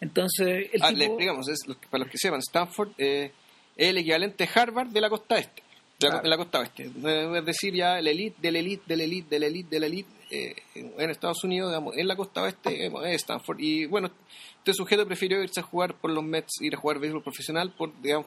[0.00, 1.58] Entonces, el Ah, tipo, le explicamos, es,
[1.90, 3.30] para los que sepan, Stanford eh,
[3.76, 5.62] es el equivalente Harvard de la costa este.
[5.98, 6.22] De la, Claro.
[6.24, 6.90] de la costa oeste.
[7.04, 10.10] Eh, Es decir, ya el elite, del elite, del elite, del elite, del elite.
[10.30, 13.60] Eh, en Estados Unidos, digamos, en la costa oeste, es Stanford.
[13.60, 14.10] Y bueno,
[14.58, 17.92] este sujeto prefirió irse a jugar por los Mets, ir a jugar béisbol profesional, por,
[18.02, 18.26] digamos,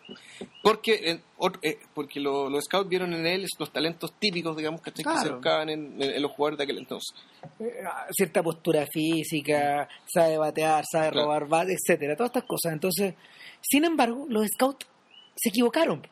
[0.64, 1.20] porque
[1.62, 6.22] eh, porque los scouts vieron en él los talentos típicos, digamos, que se buscaban en,
[6.22, 7.14] los jugadores de aquel entonces.
[8.12, 12.72] Cierta postura física, sabe batear, sabe robar bate, etcétera, todas estas cosas.
[12.72, 13.16] Entonces,
[13.62, 14.88] sin embargo, los scouts
[15.36, 16.08] se equivocaron.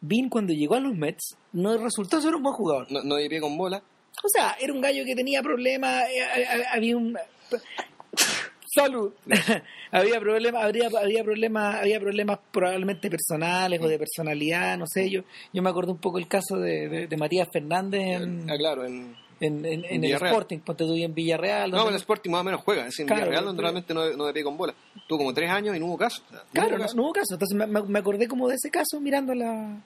[0.00, 2.90] Bean cuando llegó a los Mets no resultó ser un buen jugador.
[2.90, 3.82] No, no pie con bola.
[4.22, 7.16] O sea, era un gallo que tenía problemas, eh, eh, eh, había un
[8.74, 9.12] salud.
[9.90, 15.22] había problemas, habría, había problemas, había problemas probablemente personales o de personalidad, no sé, yo
[15.52, 19.16] yo me acuerdo un poco el caso de, de, Matías Fernández en, ah, claro, en,
[19.40, 21.72] en, en, el Sporting, ponte tú en Villarreal.
[21.72, 24.26] No, en el Sporting más o menos juega, es en Villarreal donde realmente no, no
[24.26, 24.74] de con bola.
[25.08, 26.22] Tuvo como tres años y no hubo caso.
[26.52, 27.34] claro, no hubo caso.
[27.34, 29.82] Entonces me, me, acordé como de ese caso mirando la,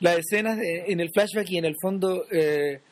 [0.00, 2.82] las escenas en el flashback y en el fondo eh,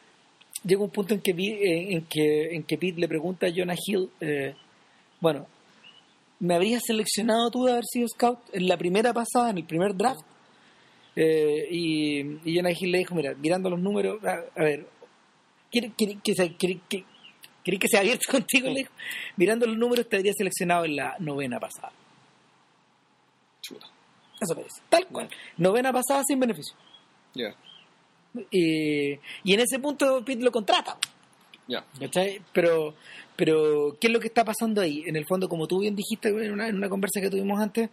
[0.65, 3.75] llega un punto en que, eh, en, que, en que Pete le pregunta a Jonah
[3.75, 4.55] Hill, eh,
[5.21, 5.47] bueno,
[6.41, 9.95] ¿me habrías seleccionado tú de haber sido scout en la primera pasada, en el primer
[9.95, 10.23] draft?
[11.21, 14.87] y, y Jonah Hill le dijo, mira, mirando los números, a, ver,
[15.69, 16.33] ¿quiere, que, que,
[17.77, 18.69] que sea abierto contigo?
[18.69, 18.93] Le dijo,
[19.37, 21.91] mirando los números te habría seleccionado en la novena pasada.
[23.61, 23.89] Chuta.
[24.41, 25.29] Eso parece, tal cual.
[25.57, 26.77] Novena pasada sin beneficio.
[27.35, 27.55] Ya.
[28.51, 30.97] Y, en ese punto Pete lo contrata.
[31.67, 31.85] Ya.
[32.53, 32.95] Pero,
[33.37, 35.03] pero, ¿qué es lo que está pasando ahí?
[35.07, 37.91] En el fondo, como tú bien dijiste en una, en una conversa que tuvimos antes,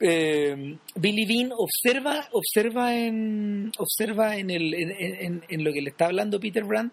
[0.00, 6.06] eh, Billy Bean observa, observa en, observa en, el, en, en, lo que le está
[6.06, 6.90] hablando Peter Brand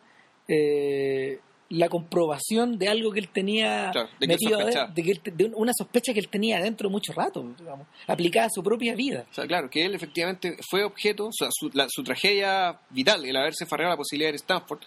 [0.48, 6.28] eh, la comprobación de algo que él tenía de metido de, una sospecha que él
[6.28, 9.26] tenía dentro mucho rato, digamos, aplicada a su propia vida.
[9.30, 13.36] O sea, claro, que él efectivamente fue objeto, o sea, su, su tragedia vital, el
[13.36, 14.80] haberse farreado la posibilidad de Stanford,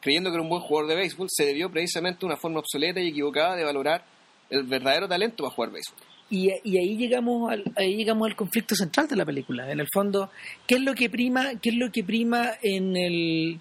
[0.00, 3.00] creyendo que era un buen jugador de béisbol, se debió precisamente a una forma obsoleta
[3.00, 4.04] y equivocada de valorar
[4.50, 5.98] el verdadero talento para jugar béisbol.
[6.30, 9.70] Y, y, ahí llegamos al, ahí llegamos al conflicto central de la película.
[9.70, 10.30] En el fondo,
[10.66, 13.60] ¿qué es lo que prima, qué es lo que prima en el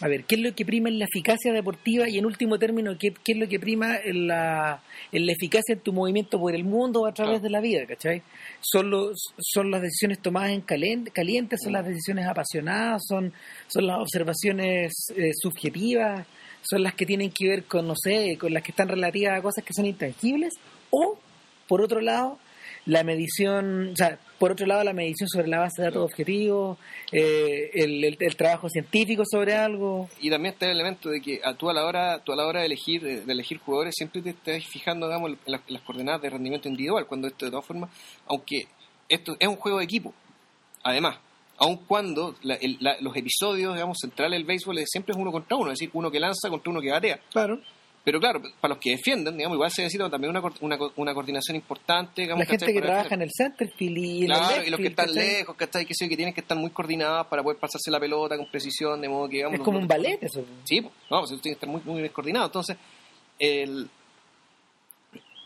[0.00, 2.96] a ver, ¿qué es lo que prima en la eficacia deportiva y en último término,
[2.96, 4.80] qué, qué es lo que prima en la,
[5.10, 7.84] en la eficacia en tu movimiento por el mundo o a través de la vida,
[7.84, 8.22] ¿cachai?
[8.60, 13.32] Son, los, son las decisiones tomadas en caliente, son las decisiones apasionadas, son,
[13.66, 16.24] son las observaciones eh, subjetivas,
[16.62, 19.42] son las que tienen que ver con, no sé, con las que están relativas a
[19.42, 20.54] cosas que son intangibles,
[20.90, 21.18] o,
[21.66, 22.38] por otro lado,
[22.88, 26.78] la medición, o sea, por otro lado, la medición sobre la base de datos objetivos,
[27.12, 30.08] eh, el, trabajo científico sobre algo.
[30.20, 32.46] Y también está el elemento de que a tú a la hora, tú a la
[32.46, 36.30] hora de elegir, eh, de elegir jugadores siempre te estás fijando, digamos, las, coordenadas de
[36.30, 37.90] rendimiento individual, cuando esto de todas formas,
[38.26, 38.66] aunque
[39.06, 40.14] esto es un juego de equipo,
[40.82, 41.18] además,
[41.58, 45.90] aun cuando los episodios, digamos, centrales del béisbol siempre es uno contra uno, es decir,
[45.92, 47.20] uno que lanza contra uno que batea.
[47.30, 47.60] Claro.
[48.04, 51.56] Pero claro, para los que defienden, digamos, igual se necesita también una, una, una coordinación
[51.56, 52.22] importante.
[52.22, 55.56] Digamos, la gente que trabaja en el centerfield y Claro, y los que están lejos,
[55.56, 59.08] Que, que tienen que estar muy coordenados para poder pasarse la pelota con precisión, de
[59.08, 59.36] modo que...
[59.36, 60.44] Digamos, es como un ballet eso.
[60.64, 62.48] Sí, no, pues tienen que estar muy, muy bien coordinados.
[62.48, 62.76] Entonces,
[63.38, 63.88] el,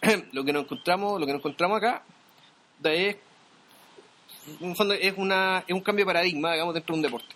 [0.33, 2.03] lo que nos encontramos lo que nos encontramos acá
[2.85, 3.17] es
[4.61, 7.35] en fondo es una es un cambio de paradigma digamos dentro de un deporte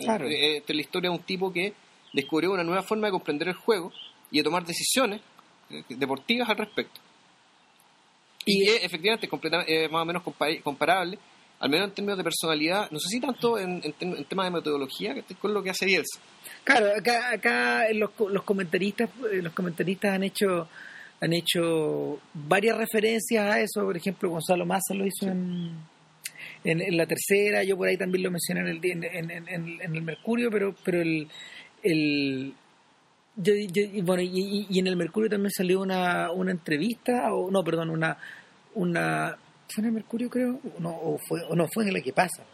[0.00, 0.26] claro.
[0.26, 1.72] es, es la historia de un tipo que
[2.12, 3.92] descubrió una nueva forma de comprender el juego
[4.32, 5.20] y de tomar decisiones
[5.70, 7.00] eh, deportivas al respecto.
[8.44, 9.28] Y, que efectivamente
[9.68, 10.22] es más o menos
[10.64, 11.18] comparable,
[11.60, 15.14] al menos en términos de personalidad, no sé si tanto en, en, temas de metodología,
[15.14, 16.18] que con lo que hace Bielsa.
[16.64, 20.68] Claro, acá, acá los, los comentaristas eh, los comentaristas han hecho
[21.20, 25.76] han hecho varias referencias a eso, por ejemplo Gonzalo Massa lo hizo en,
[26.64, 30.74] en, la tercera, yo por ahí también lo mencioné en el, en, el Mercurio, pero,
[30.84, 31.28] pero el,
[31.84, 32.54] el,
[33.36, 33.54] yo,
[34.02, 38.18] bueno, y, y, en el Mercurio también salió una, una entrevista, o no, perdón, una,
[38.74, 39.36] una
[39.68, 40.60] ¿fue en el Mercurio creo?
[40.78, 42.44] No, o fue, o no, fue en el que pasa.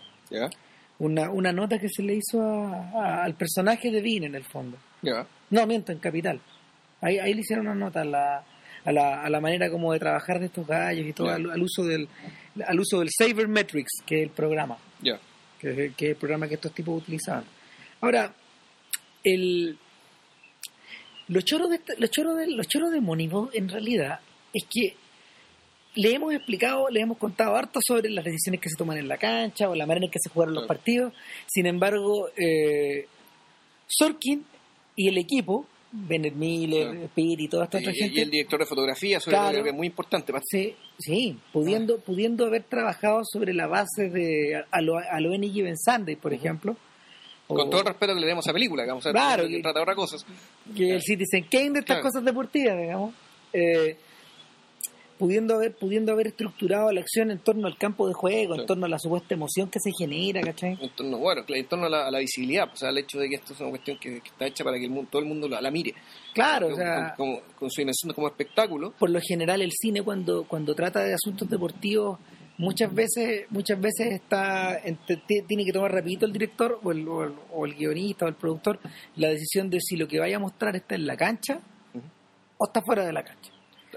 [0.98, 4.78] Una, una nota que se le hizo al personaje de Vin en el fondo.
[5.50, 6.40] No, miento, en Capital.
[7.00, 8.44] Ahí, ahí le hicieron una nota a la,
[8.84, 11.84] a la, a la manera como de trabajar de estos gallos y todo, al, uso
[11.84, 12.08] del
[12.66, 14.76] al uso del Sabermetrics, que es el programa.
[15.60, 17.44] Que, que es el programa que estos tipos utilizaban.
[18.00, 18.32] Ahora,
[19.24, 19.76] el
[21.28, 22.98] los choros de, los choros de, los choros de
[23.52, 24.20] en realidad,
[24.52, 24.94] es que
[25.94, 29.18] le hemos explicado, le hemos contado harto sobre las decisiones que se toman en la
[29.18, 31.12] cancha o la manera en que se jugaron los partidos.
[31.46, 33.06] Sin embargo, eh,
[33.86, 34.44] Sorkin
[34.96, 38.20] y el equipo, Bennett Miller, Pete y toda esta otra gente.
[38.20, 40.32] Y el director de fotografía, sobre claro, que es muy importante.
[40.44, 42.02] Sí, sí pudiendo, ah.
[42.04, 46.76] pudiendo haber trabajado sobre la base de a lo, a lo Given Sunday, por ejemplo,
[47.48, 49.78] o- Con todo el respeto que le demos a película, digamos, Claro, que que- trata
[49.80, 50.26] de otras cosas.
[50.76, 52.02] que el Citizen Kane de estas Claro.
[52.02, 53.14] cosas deportivas, digamos,
[53.52, 53.96] eh,
[55.18, 58.66] pudiendo haber pudiendo haber estructurado la acción en torno al campo de juego, en Claro.
[58.66, 60.78] torno a la supuesta emoción que se genera, ¿cachai?
[60.80, 63.28] En torno, bueno, en torno a la, a la visibilidad, o sea, el hecho de
[63.28, 65.26] que esto es una cuestión que, que está hecha para que el mundo, todo el
[65.26, 65.94] mundo la, la mire.
[66.34, 68.92] Claro, o sea, con su dimensión como espectáculo.
[68.96, 72.20] por lo general el cine cuando cuando trata de asuntos deportivos
[72.58, 74.80] muchas veces muchas veces está
[75.46, 78.34] tiene que tomar rapidito el director o el, o el- o el guionista o el
[78.34, 78.78] productor
[79.16, 81.60] la decisión de si lo que vaya a mostrar está en la cancha
[82.58, 83.52] o está fuera de la cancha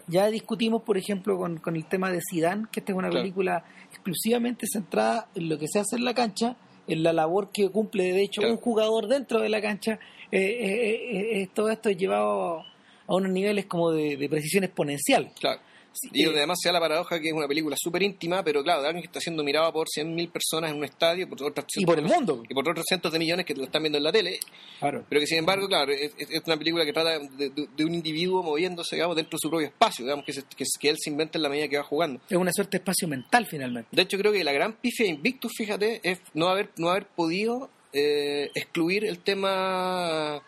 [0.07, 3.23] ya discutimos por ejemplo con, con el tema de Zidane que esta es una Claro.
[3.23, 6.55] película exclusivamente centrada en lo que se hace en la cancha
[6.87, 8.53] en la labor que cumple de hecho Claro.
[8.55, 9.93] un jugador dentro de la cancha
[10.31, 12.59] eh, eh, eh, eh, todo esto es llevado
[13.07, 15.61] a unos niveles como de, de precisión exponencial Claro.
[15.93, 18.43] Sí, Y eh, donde además se da la paradoja que es una película súper íntima,
[18.43, 21.43] pero claro, de alguien que está siendo mirado por 100.000 personas en un estadio por
[21.43, 22.43] otras y por el mundo.
[22.49, 24.39] y por otros cientos de millones que lo están viendo en la tele,
[24.79, 25.03] Claro.
[25.09, 26.13] pero que sin embargo, claro, es,
[26.45, 29.67] una película que trata de, de- de un individuo moviéndose, digamos, dentro de su propio
[29.67, 32.21] espacio, digamos, que, se- que, que él se inventa en la medida que va jugando.
[32.29, 33.89] Es una suerte de espacio mental finalmente.
[33.91, 37.05] De hecho, creo que la gran pifia de Invictus, fíjate, es no haber, no haber
[37.07, 40.41] podido eh, excluir el tema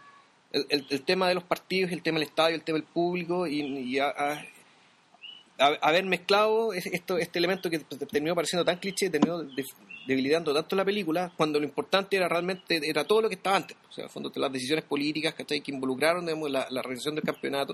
[0.53, 3.47] el, el- el tema de los partidos, el tema del estadio, el tema del público
[3.47, 4.45] y, a- a-
[5.67, 9.63] haber mezclado esto, este elemento que terminó pareciendo tan cliché, terminó de-
[10.07, 13.77] debilitando tanto la película, cuando lo importante era realmente era todo lo que estaba antes.
[13.89, 15.61] O sea, en el fondo, las decisiones políticas ¿cachai?
[15.61, 17.73] que involucraron digamos, la, la realización del campeonato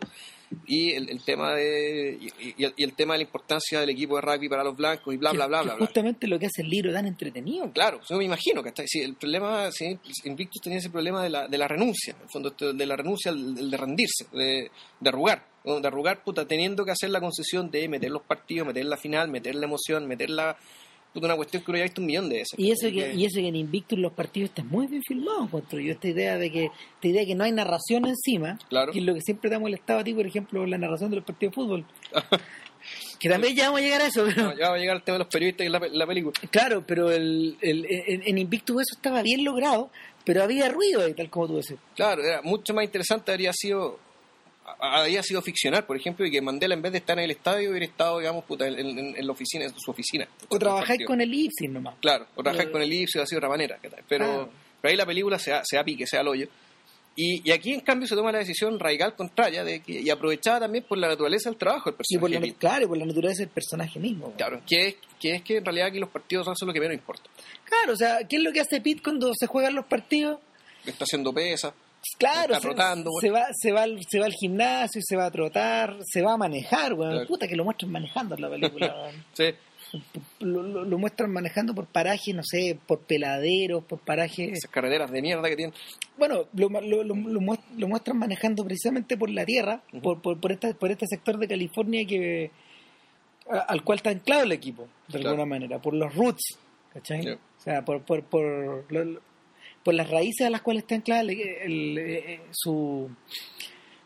[0.67, 3.89] y el, el tema de y, y el, y el tema de la importancia del
[3.89, 5.85] equipo de rugby para los blancos y bla, Que- bla, bla, bla, bla.
[5.85, 7.71] justamente lo que hace el libro tan entretenido.
[7.73, 11.47] Claro, yo me imagino que sí, el problema, sí, Invictus tenía ese problema de la,
[11.47, 15.09] de la renuncia, en el fondo, de la renuncia, el, el de rendirse, de, de
[15.09, 15.48] arrugar.
[15.63, 19.27] De arrugar, puta, teniendo que hacer la concesión de meter los partidos, meter la final,
[19.29, 20.57] meter la emoción, meter la,
[21.13, 22.57] puta, una cuestión que uno ya ha visto un millón de veces.
[22.57, 25.77] Y eso, que, y eso que en Invictus los partidos están muy bien filmados, yo.
[25.91, 28.91] Esta idea de que esta idea de que no hay narración encima, Claro.
[28.91, 31.17] que es lo que siempre te ha molestado a ti, por ejemplo, la narración de
[31.17, 31.85] los partidos de fútbol.
[33.19, 34.43] que también ya vamos a llegar a eso, pero...
[34.43, 36.33] No, ya va a llegar el tema de los periodistas y la, la película.
[36.49, 39.91] Claro, pero el, el- en, en Invictus eso estaba bien logrado,
[40.23, 41.75] pero había ruido tal como tú decís.
[41.95, 43.99] Claro, era mucho más interesante habría sido
[44.79, 47.69] había sido ficcional, por ejemplo, y que Mandela en vez de estar en el estadio
[47.71, 50.27] hubiera estado, digamos, puta, en, en- en la oficina, en su oficina.
[50.49, 51.95] O trabajáis con el Ipsis nomás.
[52.01, 53.77] Claro, o trabajar Pero- con el Ipsy así de otra manera.
[54.07, 54.49] Pero,
[54.81, 56.47] pero ahí la película se da, se da pique, se da al hoyo.
[57.15, 60.61] Y, y aquí, en cambio, se toma la decisión radical contraria de que, y aprovechada
[60.61, 62.59] también por la naturaleza del trabajo del Y por la, personaje.
[62.59, 64.31] claro, y por la naturaleza del personaje mismo.
[64.37, 66.93] Claro, que es, que es que en realidad aquí los partidos son lo que menos
[66.95, 67.23] importa.
[67.65, 70.39] Claro, o sea, ¿qué es lo que hace Pete cuando se juegan los partidos?
[70.85, 71.73] Está haciendo pesa,
[72.17, 75.31] Claro, se, trotando, se va, se, va, al- se va al gimnasio, se va a
[75.31, 77.11] trotar, se va a manejar, weón.
[77.11, 77.27] Claro.
[77.27, 79.45] Puta que lo muestran manejando en la película, sí,
[80.39, 84.51] lo, lo- lo muestran manejando por parajes, no sé, por peladeros, por parajes...
[84.57, 85.73] esas carreteras de mierda que tienen.
[86.17, 90.39] Bueno, lo, lo, lo, lo muest- lo muestran manejando precisamente por la tierra, por, por,
[90.39, 92.51] por, esta, por este sector de California que
[93.49, 95.29] a- al cual está anclado el equipo, de Claro.
[95.29, 96.57] alguna manera, por los roots,
[96.93, 97.31] ¿cachai?
[97.31, 98.85] O sea, por, por, por,
[99.83, 103.09] por las raíces a las cuales está anclado el- el- eh, su,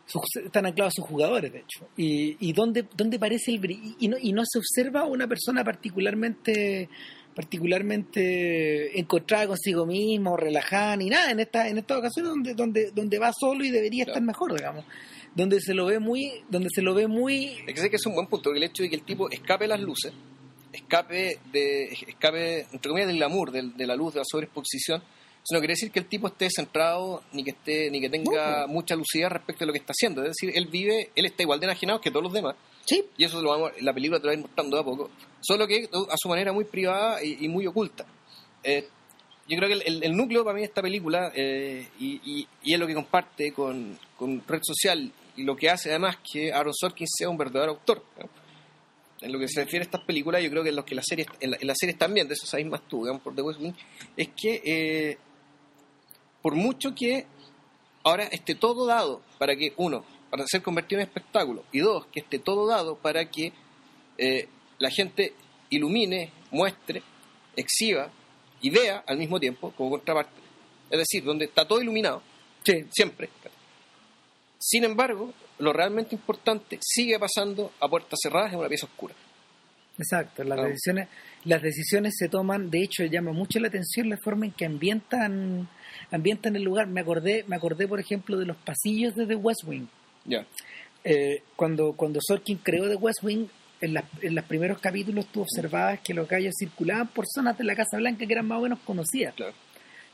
[0.06, 1.88] su- están anclados sus jugadores, de hecho.
[1.96, 5.64] Y, y dónde, dónde parece el bri- y no, y no se observa una persona
[5.64, 6.88] particularmente
[7.34, 13.18] particularmente encontrada consigo mismo, relajada, ni nada, en esta, en esta ocasión donde, donde, donde
[13.18, 14.18] va solo y debería Claro.
[14.18, 14.84] estar mejor, digamos.
[15.34, 18.06] Donde se lo ve muy, donde se lo ve muy Es que sé que es
[18.06, 20.12] un buen punto, el hecho de que el tipo escape las luces,
[20.72, 25.02] escape de escape entre comillas del glamour, del- de, la luz, de la sobreexposición,
[25.44, 28.62] eso no quiere decir que el tipo esté centrado ni que esté ni que tenga
[28.62, 30.22] No, mucha lucidez respecto a lo que está haciendo.
[30.22, 33.24] Es decir, él vive, él está igual de enajenado que todos los demás, sí, y
[33.24, 35.10] eso lo vamos, la película te lo va a ir mostrando de a poco,
[35.42, 38.06] solo que a su manera muy privada y, y muy oculta.
[38.62, 38.88] Eh,
[39.46, 42.48] yo creo que el, el- el núcleo para mí de esta película, eh, y, y-
[42.62, 46.50] y es lo que comparte con, con Red Social, y lo que hace además que
[46.54, 48.02] Aaron Sorkin sea un verdadero autor.
[48.18, 48.30] ¿no?
[49.20, 51.04] En lo que se refiere a estas películas, yo creo que en, los que las
[51.06, 53.42] series, en, la- en las series también, de eso sabéis más tú, digamos, por The
[53.42, 53.72] West Wing,
[54.16, 55.18] es que eh,
[56.44, 57.24] por mucho que
[58.02, 62.20] ahora esté todo dado para que, uno, para ser convertido en espectáculo, y dos, que
[62.20, 63.50] esté todo dado para que
[64.18, 65.32] eh, la gente
[65.70, 67.02] ilumine, muestre,
[67.56, 68.10] exhiba
[68.60, 70.38] y vea al mismo tiempo como contraparte.
[70.90, 72.20] Es decir, donde está todo iluminado,
[72.62, 73.30] sí, siempre.
[74.58, 79.14] Sin embargo, lo realmente importante sigue pasando a puertas cerradas en una pieza oscura.
[79.96, 80.68] Exacto, las Claro.
[80.68, 81.08] decisiones,
[81.44, 85.68] las decisiones se toman, de hecho llama mucho la atención la forma en que ambientan,
[86.10, 86.86] ambientan el lugar.
[86.86, 89.86] Me acordé, me acordé por ejemplo de los pasillos de The West Wing.
[91.04, 93.46] Eh, cuando, cuando Sorkin creó The West Wing,
[93.80, 97.64] en, las- en los primeros capítulos tú observabas que los gallos circulaban por zonas de
[97.64, 99.34] la Casa Blanca que eran más o menos conocidas.
[99.34, 99.52] claro.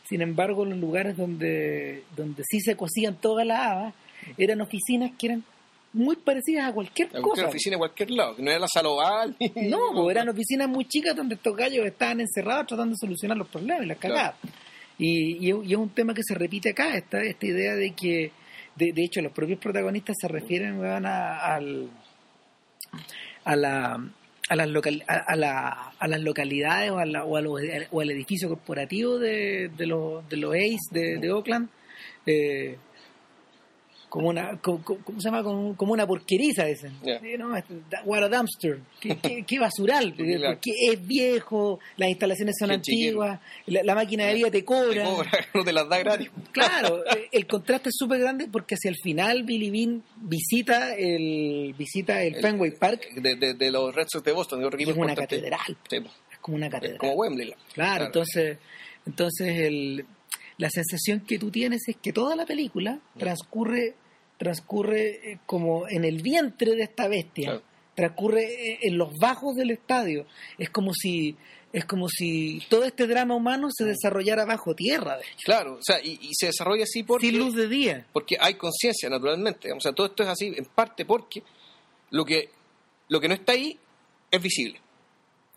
[0.08, 3.94] Sin embargo, los lugares donde, donde sí se cosían todas las habas
[4.36, 5.44] eran oficinas que eran
[5.92, 7.22] muy parecidas a cualquier A cosa.
[7.22, 9.36] cualquier oficina en cualquier lado, que no era la Saloval.
[9.56, 13.48] No, pues eran oficinas muy chicas donde estos gallos estaban encerrados tratando de solucionar los
[13.48, 14.14] problemas y las Claro.
[14.14, 14.34] cagadas.
[14.98, 17.92] Y, y es- y es un tema que se repite acá, esta, esta idea de
[17.94, 18.30] que,
[18.76, 21.88] de, de hecho, los propios protagonistas se refieren weón, a, al,
[23.44, 24.10] a, la,
[24.48, 27.60] a, las local, a, a la- a las localidades o, a la- o, a los-
[27.90, 31.68] o al edificio corporativo de, de los, de los Ace de, de Oakland.
[32.26, 32.76] eh,
[34.10, 35.42] como una como, ¿cómo se llama?
[35.42, 36.92] Como, como una porqueriza dicen.
[37.02, 38.80] Sí, no, este, what a dumpster.
[39.00, 40.56] Qué, qué- qué basural claro.
[40.56, 43.40] porque es viejo las instalaciones son Qué antiguas.
[43.66, 46.28] La, la máquina de vida te Te cobra, cobra, no te las da gratis.
[46.52, 51.72] claro eh, el contraste es súper grande porque hacia el final Billy Bean visita el
[51.78, 53.08] visita el, El- Fenway Park.
[53.14, 55.76] De, de, de los Red Sox de Boston, de es una catedral.
[55.88, 56.10] Sí, po.
[56.32, 56.98] es como una catedral.
[56.98, 57.54] como Wembley.
[57.74, 58.58] Claro, entonces,
[59.06, 60.04] entonces el,
[60.58, 63.94] la sensación que tú tienes es que toda la película transcurre,
[64.40, 67.62] transcurre eh, como en el vientre de esta bestia, Claro.
[67.94, 70.26] transcurre eh, en los bajos del estadio.
[70.56, 71.36] Es como si,
[71.74, 75.82] es como si todo este drama humano se desarrollara bajo tierra, de hecho, Claro, o
[75.82, 78.06] sea, y, y se desarrolla así porque, sin luz de día.
[78.14, 79.70] porque hay conciencia, naturalmente.
[79.72, 81.42] O sea, todo esto es así en parte porque
[82.10, 82.48] lo que,
[83.08, 83.78] lo que no está ahí
[84.30, 84.80] es visible.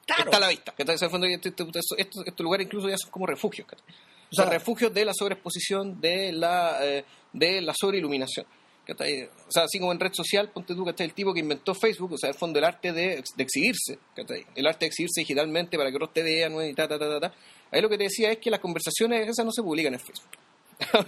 [0.05, 0.25] Claro.
[0.25, 0.73] Está a la vista.
[0.77, 3.65] este- este- estos, estos- lugares incluso ya son como refugios.
[3.71, 4.51] O sea, Claro.
[4.51, 8.45] refugios de la sobreexposición, de la, eh, de la sobreiluminación.
[8.85, 9.23] ¿Cachai?
[9.47, 11.07] O sea, así como en red social, ponte tú, ¿cachai?
[11.07, 14.45] El tipo que inventó Facebook, o sea, el fondo el arte de, de exhibirse, ¿cachai?
[14.55, 16.63] El arte de exhibirse digitalmente para que otros te vean, ¿no?
[16.65, 17.33] y ta, ta, ta, ta, ta.
[17.71, 21.07] Ahí lo que te decía es que las conversaciones esas no se publican en Facebook.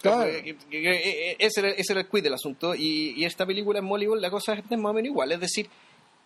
[0.00, 0.30] Claro.
[0.42, 2.74] Que- eh, Ese era, ese era el quid del asunto.
[2.74, 5.32] Y, y esta película en Moneyball la cosa es más o menos igual.
[5.32, 5.68] Es decir,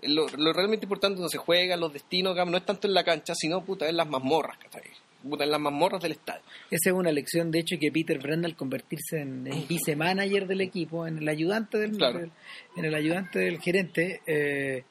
[0.03, 3.35] lo, lo realmente importante no se juega, los destinos, no es tanto en la cancha,
[3.37, 4.83] sino puta, en las mazmorras, ¿cachai?
[5.25, 6.43] En las mazmorras del estadio.
[6.71, 10.61] Esa es una lección, de hecho, que Peter Brand al convertirse en el vice-manager del
[10.61, 12.21] equipo, en el ayudante del, Claro.
[12.21, 12.31] del-
[12.77, 14.85] en el ayudante del gerente, eh,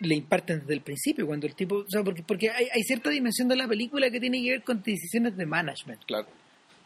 [0.00, 3.10] le imparten desde el principio, cuando el tipo, o sea, porque, porque hay, hay cierta
[3.10, 6.26] dimensión de la película que tiene que ver con decisiones de management Claro.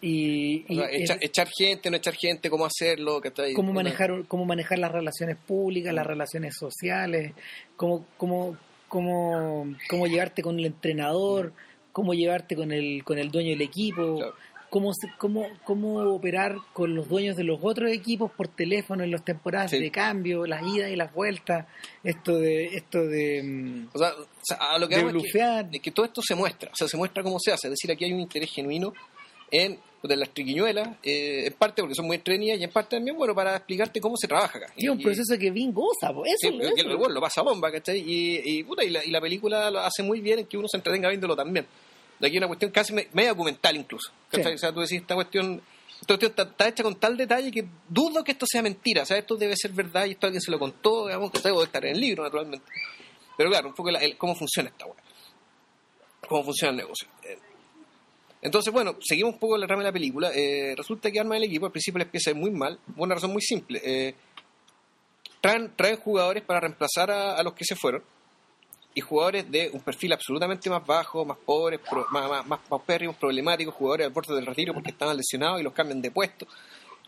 [0.02, 3.54] y, O es- echar gente, no echar gente, cómo hacerlo, ¿cachai?
[3.54, 7.32] cómo Puta, manejar cómo manejar las relaciones públicas, las relaciones sociales,
[7.76, 8.56] cómo cómo
[8.88, 11.52] cómo, cómo llevarte con el entrenador,
[11.94, 14.34] cómo llevarte con el con el dueño del equipo, Claro.
[14.68, 19.24] cómo, cómo, cómo operar con los dueños de los otros equipos por teléfono en las
[19.24, 19.78] temporadas Sí.
[19.78, 21.66] de cambio, las idas y las vueltas,
[22.02, 25.12] esto de esto de, mm, O sea, o sea, a lo que de es que,
[25.12, 25.68] blufear.
[25.72, 27.68] es que todo esto se muestra, o sea, se muestra cómo se hace.
[27.68, 28.92] Es decir, aquí hay un interés genuino
[29.50, 32.96] en, puta, en las triquiñuelas, eh, en parte porque son muy entretenidas y en parte
[32.96, 34.66] también, bueno, para explicarte cómo se trabaja acá.
[34.76, 36.24] Sí, un Y- proceso que bien goza, po.
[36.26, 36.72] eso, Sí, eso.
[36.88, 38.00] el gol lo pasa bomba, ¿cachai?
[38.00, 40.66] Y, y, puta, y, la, y la película lo hace muy bien en que uno
[40.66, 41.66] se entretenga viéndolo también.
[42.20, 44.10] De aquí una cuestión casi me- media documental incluso.
[44.54, 45.60] O sea, tú decís, esta cuestión,
[46.00, 49.02] esta cuestión está, está hecha con tal detalle que dudo que esto sea mentira.
[49.02, 51.62] O sea, esto debe ser verdad y esto alguien se lo contó, digamos, que debe
[51.64, 52.66] estar en el libro, naturalmente.
[53.36, 54.96] Pero claro, un poco la- el- cómo funciona esta weá.
[56.28, 57.08] Cómo funciona el negocio.
[57.24, 57.38] Eh,
[58.42, 60.30] Entonces, bueno, seguimos un poco la rama de la película.
[60.34, 63.32] Eh, resulta que arma el equipo, al principio les empieza muy mal, por una razón
[63.32, 63.80] muy simple.
[63.82, 64.14] Eh,
[65.40, 68.02] traen, traen jugadores para reemplazar a, a los que se fueron
[68.94, 73.16] y jugadores de un perfil absolutamente más bajo, más pobres, pro- más, más, más paupérrimos,
[73.16, 76.46] problemáticos, jugadores al borde del retiro porque estaban lesionados y los cambian de puesto.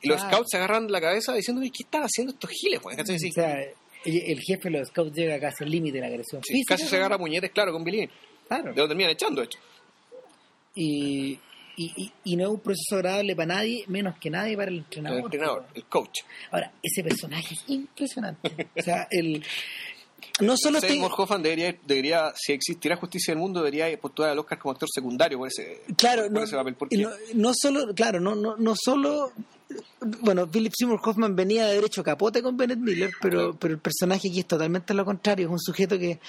[0.02, 0.28] Y los Ah.
[0.30, 2.80] scouts se agarran la cabeza diciendo, ¿qué están haciendo estos giles?
[2.84, 3.18] weón?" ¿Cachai?
[3.18, 6.06] Sí, O sea, el, el jefe de los scouts llega casi al límite de la
[6.08, 6.74] agresión sí, física.
[6.74, 8.08] casi se agarra puñetes, claro, con Billy.
[8.48, 8.72] Claro.
[8.72, 9.58] De lo terminan echando, hecho.
[10.74, 11.38] y,
[11.76, 14.74] y, y- y no es un proceso agradable para nadie, menos que nadie para el
[14.78, 15.20] El entrenador.
[15.20, 16.20] entrenador, el coach.
[16.50, 18.68] Ahora, ese personaje es impresionante.
[18.76, 19.42] O sea, el
[20.40, 24.30] no solo estoy, Seymour Hoffman debería, debería, si existiera justicia en el mundo, debería postular
[24.32, 26.74] al Oscar como actor secundario por ese, claro, por no, ese papel.
[26.74, 29.32] Porque no, no solo, claro, no, no, no solo
[30.20, 34.28] bueno, Philip Seymour Hoffman venía de derecho capote con Bennett Miller, pero, pero el personaje
[34.28, 36.20] aquí es totalmente lo contrario, es un sujeto que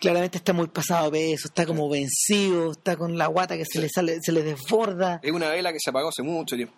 [0.00, 3.80] claramente está muy pasado de peso, está como vencido, está con la guata que se
[3.80, 6.74] le sale, se le desborda, es una vela que se apagó hace mucho tiempo.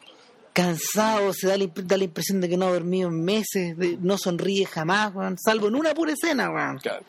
[0.52, 3.96] Cansado, se da la, da la impresión de que no ha dormido en meses, de-
[4.00, 6.78] no sonríe jamás, weón, salvo en una pura escena, weón.
[6.78, 7.04] Claro.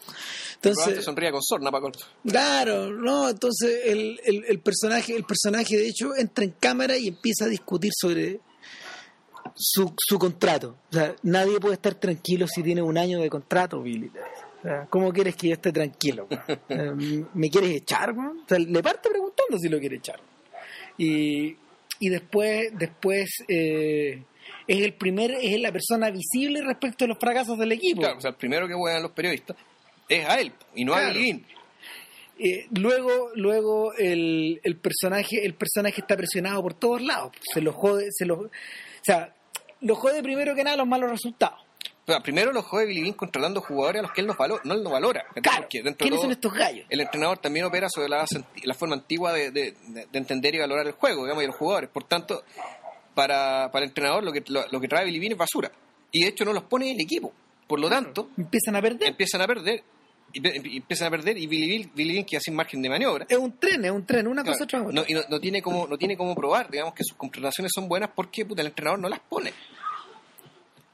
[0.55, 2.05] Entonces, sonría con sorna para corto.
[2.25, 7.09] Claro, no, entonces el, el, el personaje, el personaje de hecho entra en cámara y
[7.09, 8.39] empieza a discutir sobre
[9.55, 10.77] su, su contrato.
[10.89, 14.09] O sea, nadie puede estar tranquilo si tiene un año de contrato, Billy.
[14.59, 16.27] O sea, ¿cómo quieres que yo esté tranquilo?
[16.69, 18.11] Eh, ¿Me quieres echar?
[18.11, 20.19] O sea, le parte preguntando si lo quiere echar.
[20.97, 21.57] Y,
[22.03, 24.21] y después, después eh,
[24.67, 28.01] es el primer, es la persona visible respecto a los fracasos del equipo.
[28.01, 29.55] Claro, o sea, el primero que juegan los periodistas
[30.09, 31.17] es a él y no a Claro.
[31.17, 31.45] Bean.
[32.39, 37.31] Eh, luego, luego el, el personaje, el personaje está presionado por todos lados.
[37.53, 38.49] Se lo jode, se lo, o
[39.01, 39.33] sea,
[39.79, 41.62] lo jode primero que nada los malos resultados.
[42.05, 44.73] Pero primero lo jode Billy Bean controlando jugadores a los que él no, valo- no,
[44.73, 45.25] él no valora.
[45.41, 46.85] Claro, ¿quiénes todo, son estos gallos?
[46.89, 48.25] El entrenador también opera sobre la,
[48.63, 51.55] la forma antigua de, de- de- de entender y valorar el juego, digamos, y los
[51.55, 51.89] jugadores.
[51.89, 52.43] Por tanto,
[53.13, 55.71] para, para el entrenador lo que, lo, lo que trae Billy Bean es basura.
[56.11, 57.31] Y de hecho no los pone en el equipo.
[57.67, 59.07] Por lo tanto, Empiezan a perder.
[59.07, 59.83] empiezan a perder.
[60.33, 63.25] Y, y empiezan a perder y Billy Bean, Billy Bean queda sin margen de maniobra.
[63.29, 64.81] Es un tren, es un tren, una Claro, cosa otra.
[64.81, 64.93] otra.
[64.93, 67.87] no, y no, no tiene como, no tiene como probar, digamos, que sus contrataciones son
[67.87, 69.53] buenas porque puta, el entrenador no las pone.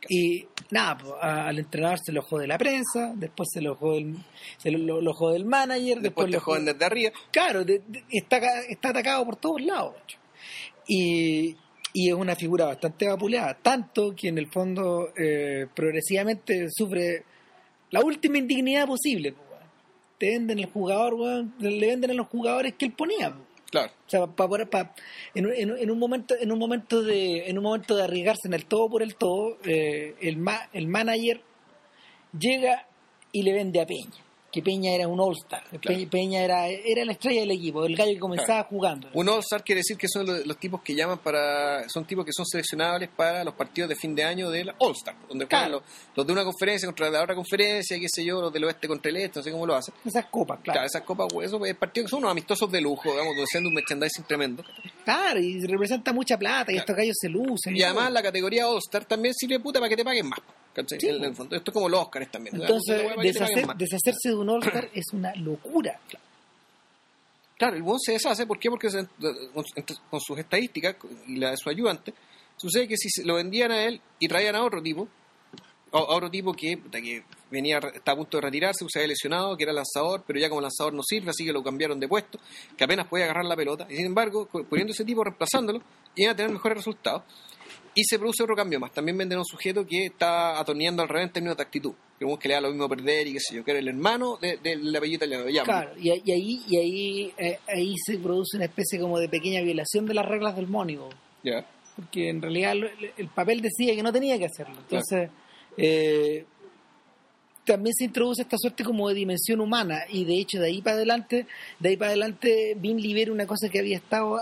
[0.09, 3.99] Y nada, pues, a- al entrenador se lo jode la prensa, después se lo jode
[3.99, 4.15] el,
[4.57, 7.11] se lo, lo- jode el manager, Después después, lo joden desde arriba.
[7.31, 8.37] Claro, de- de- está,
[8.67, 9.93] está atacado por todos lados.
[10.87, 11.55] Y,
[11.93, 17.23] y es una figura bastante vapuleada, tanto que en el fondo eh, progresivamente sufre
[17.91, 19.33] la última indignidad posible.
[20.17, 21.15] Te venden el jugador,
[21.59, 23.33] le venden a los jugadores que él ponía.
[23.71, 23.91] Claro.
[24.07, 24.93] O sea, pa- pa- pa-
[25.35, 28.47] en, un- en en un momento, en un momento de, en un momento de arriesgarse
[28.47, 31.41] en el todo por el todo, eh, el ma- el manager
[32.37, 32.87] llega
[33.31, 34.09] y le vende a Peña.
[34.51, 35.63] Que Peña era un All-Star.
[35.79, 36.09] Claro.
[36.09, 39.07] Peña, era, era la estrella del equipo, el gallo que comenzaba jugando.
[39.13, 41.87] Un All-Star quiere decir que son los, los tipos que llaman para.
[41.89, 45.45] Son tipos que son seleccionables para los partidos de fin de año del All-Star, donde
[45.45, 45.71] juegan Claro.
[45.71, 45.83] los,
[46.15, 49.09] los de una conferencia contra la otra conferencia, qué sé yo, los del oeste contra
[49.11, 49.93] el este, no sé cómo lo hacen.
[50.03, 50.87] Esas copas, Claro, claro.
[50.87, 54.23] esas copas, pues, esos partidos que son unos amistosos de lujo, digamos, donde un merchandising
[54.25, 54.63] tremendo.
[55.09, 57.75] Claro, y representa mucha plata y estos gallos se lucen.
[57.75, 60.39] Y además la categoría All-Star también sirve puta para que te paguen más.
[60.73, 60.99] ¿cachai?
[60.99, 61.55] Sí, En el fondo.
[61.55, 62.55] Esto es como los Oscars también.
[62.55, 65.99] Entonces, deshacer- deshacerse de un All-Star es una locura.
[67.57, 68.69] Claro, el buen se deshace, ¿por qué?
[68.69, 69.07] Porque se-
[70.09, 70.95] con, sus estadísticas
[71.27, 72.13] y la de su ayudante,
[72.55, 75.07] sucede que si lo vendían a él y traían a otro tipo,
[75.91, 79.63] otro tipo que, puta, que venía, está a punto de retirarse, se había lesionado, que
[79.63, 82.39] era lanzador, pero ya como lanzador no sirve, así que lo cambiaron de puesto,
[82.77, 85.81] que apenas podía agarrar la pelota, y sin embargo, poniendo ese tipo, reemplazándolo,
[86.15, 87.23] iban a tener mejores resultados.
[87.95, 88.93] Y se produce otro cambio más.
[88.93, 91.93] También venden a un sujeto que está atorneando al revés en términos de actitud.
[92.19, 94.37] Como que le da lo mismo perder y qué sé yo, que era el hermano
[94.37, 95.43] de- del apellido italiano.
[95.43, 95.51] de.
[95.63, 99.61] Claro, y, y ahí, y ahí, eh, ahí se produce una especie como de pequeña
[99.61, 101.09] violación de las reglas del mónigo.
[101.43, 101.65] Ya.
[101.95, 102.73] porque en realidad
[103.17, 104.75] el papel decía que no tenía que hacerlo.
[104.79, 105.29] Entonces,
[105.79, 106.45] eh,
[107.65, 110.95] también se introduce esta suerte como de dimensión humana y de hecho de ahí para
[110.95, 111.45] adelante,
[111.79, 114.41] de ahí para adelante Vin libera una cosa que había estado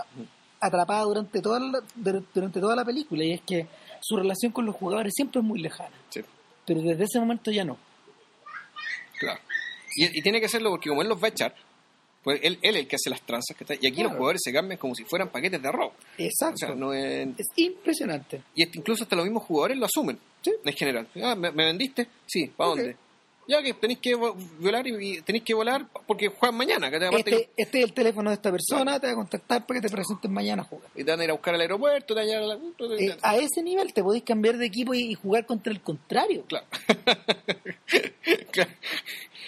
[0.60, 3.66] atrapada durante toda la, dur- durante toda la película y es que
[4.00, 6.20] su relación con los jugadores siempre es muy lejana, Sí.
[6.66, 7.76] pero desde ese momento ya no.
[9.18, 9.40] Claro.
[9.96, 11.54] Y, y tiene que hacerlo porque como él los va a echar,
[12.22, 13.56] pues él, él es el que hace las tranzas.
[13.56, 14.08] que está- y aquí Claro.
[14.10, 15.92] los jugadores se cambian como si fueran paquetes de arroz.
[16.18, 16.54] Exacto.
[16.54, 18.42] O sea, no es- Es impresionante.
[18.54, 20.18] y este- incluso hasta los mismos jugadores lo asumen.
[20.64, 21.06] En general.
[21.22, 22.06] Ah, ¿me, me vendiste?
[22.26, 22.46] Sí.
[22.56, 22.96] ¿Para dónde?
[23.50, 26.90] Ya que tenéis que vo- volar y, tenéis que volar porque juegan mañana.
[26.90, 29.80] Que te, Este, este es el teléfono de esta persona, te va a contactar para
[29.80, 30.90] que te presentes mañana a jugar.
[30.94, 32.54] y te van a ir a buscar al aeropuerto, te van a la...
[32.98, 36.44] Eh, a ese nivel te podéis cambiar de equipo y, y jugar contra el contrario.
[36.46, 36.66] Claro.
[38.50, 38.70] Claro.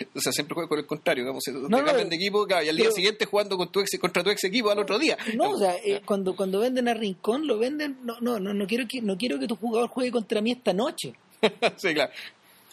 [0.14, 1.24] O sea, siempre juega con el contrario.
[1.24, 3.98] Digamos, te no, cambian de equipo claro, y al día siguiente jugando con tu ex,
[3.98, 5.16] contra tu ex equipo al otro día.
[5.34, 7.98] No, o sea, eh, cuando, cuando venden a Rincón, lo venden.
[8.04, 10.72] No, no, no, no quiero que no quiero que tu jugador juegue contra mí esta
[10.72, 11.12] noche.
[11.76, 12.12] sí, claro.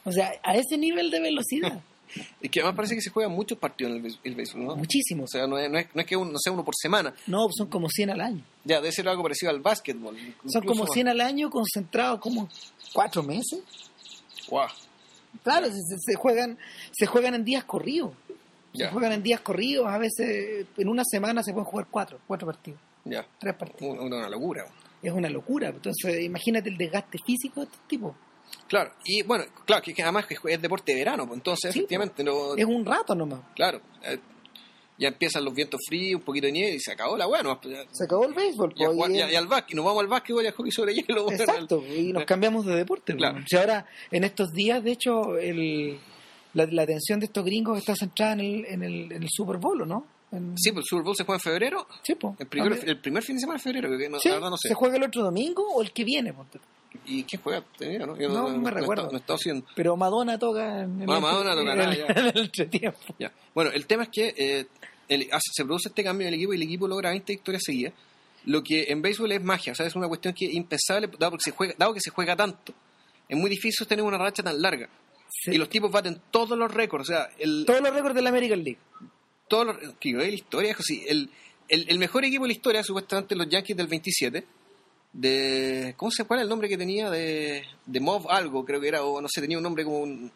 [0.03, 1.81] O sea, a ese nivel de velocidad.
[2.41, 4.75] Es que además parece que se juegan muchos partidos en el, el béisbol, ¿no?
[4.77, 5.25] Muchísimo.
[5.25, 7.13] O sea, no es, no es, no es que un- no sea uno por semana.
[7.27, 8.41] No, son como 100 al año.
[8.63, 10.17] Ya, debe ser algo parecido al básquetbol.
[10.47, 10.93] Son como más.
[10.93, 12.49] 100 al año concentrados como
[12.93, 13.59] cuatro meses.
[14.47, 14.69] Guau.
[15.43, 16.57] Claro, se, se- juegan
[16.91, 18.11] se juegan en días corridos.
[18.73, 19.87] Se juegan en días corridos.
[19.87, 23.25] A veces en una semana se pueden jugar cuatro, cuatro partidos, Ya.
[23.39, 23.97] tres partidos.
[23.99, 24.65] Una, una locura.
[25.01, 25.69] Es una locura.
[25.69, 28.15] Entonces, imagínate el desgaste físico de estos tipos.
[28.67, 31.79] Claro, y bueno, claro, que, que además que es deporte de verano, pues entonces Sí,
[31.79, 32.55] efectivamente no.
[32.55, 33.39] Es un rato nomás.
[33.55, 34.19] Claro, eh,
[34.97, 37.59] ya empiezan los vientos fríos, un poquito de nieve y se acabó la weá, ¿no?
[37.63, 38.73] Ya, Se acabó el béisbol.
[38.73, 41.31] po, y- al básquet, nos vamos al básquetbol y al hockey sobre hielo.
[41.31, 43.15] Exacto, y nos cambiamos de deporte.
[43.15, 43.33] Claro.
[43.33, 43.47] bueno.
[43.49, 45.99] Si ahora, en estos días, de hecho, el,
[46.53, 49.57] la, la atención de estos gringos está centrada en el, en el, en el Super
[49.57, 50.05] Bowl, ¿o ¿no?
[50.31, 52.35] En- Sí, pues el Super Bowl se juega en febrero, sí, po.
[52.39, 54.69] el, primer fin de semana de febrero, que no, Sí, la verdad no sé.
[54.69, 56.33] ¿Se juega el otro domingo o el que viene?
[57.05, 57.63] ¿Y quién juega?
[57.77, 58.17] Tenía, ¿no?
[58.17, 59.09] Yo No, me recuerdo.
[59.11, 59.65] No haciendo.
[59.75, 62.99] Pero Madonna toca en, en Ah, el, Madonna en, ah, el- en el entretiempo.
[63.19, 63.31] Ya.
[63.53, 64.65] Bueno, el tema es que eh,
[65.07, 67.63] el- hace- se produce este cambio en el equipo y el equipo logra 20 victorias
[67.65, 67.93] seguidas.
[68.45, 71.33] Lo que en béisbol es magia, o sea, es una cuestión que es impensable, dado
[71.37, 72.73] que se juega, dado que se juega tanto.
[73.27, 74.87] Es muy difícil tener una racha tan larga.
[75.29, 75.51] Sí.
[75.51, 78.29] Y los tipos baten todos los récords, o sea, el, Todos los récords de la
[78.29, 78.79] American League.
[79.49, 81.29] todos los, que yo la historia, es así, el,
[81.67, 84.45] el, el mejor equipo de la historia, supuestamente los Yankees del 27,
[85.19, 87.09] de, ¿cómo se cuál era el nombre que tenía?
[87.09, 90.31] De, de Mob algo, creo que era, o no sé, tenía un nombre como un,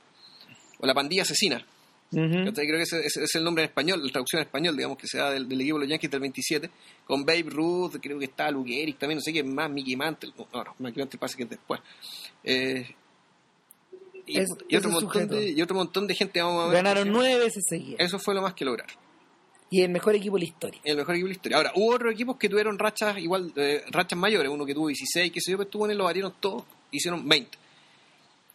[0.79, 1.63] o la pandilla asesina.
[2.11, 5.07] Creo que ese, ese es el nombre en español, la traducción en español, digamos, que
[5.07, 6.69] se da del, del equipo de los Yankees del 27,
[7.05, 10.33] con Babe Ruth, creo que está Lou Gehrig, también no sé quién más, Mickey Mantle,
[10.37, 11.79] no, no, Mickey Mantle parece que es después.
[12.43, 12.85] Eh,
[14.25, 16.83] y, Es- y otro montón de, y otro montón de gente, vamos a ver.
[16.83, 17.99] Ganaron nueve veces seguidas.
[18.01, 18.93] Eso fue lo más que lograron.
[19.71, 20.79] Y el mejor equipo de la historia.
[20.83, 21.57] El mejor equipo de la historia.
[21.57, 25.31] Ahora, hubo otros equipos que tuvieron rachas igual, eh, rachas mayores, uno que tuvo 16,
[25.31, 27.57] que se yo, pero estuvo en lo batieron todos, hicieron 20.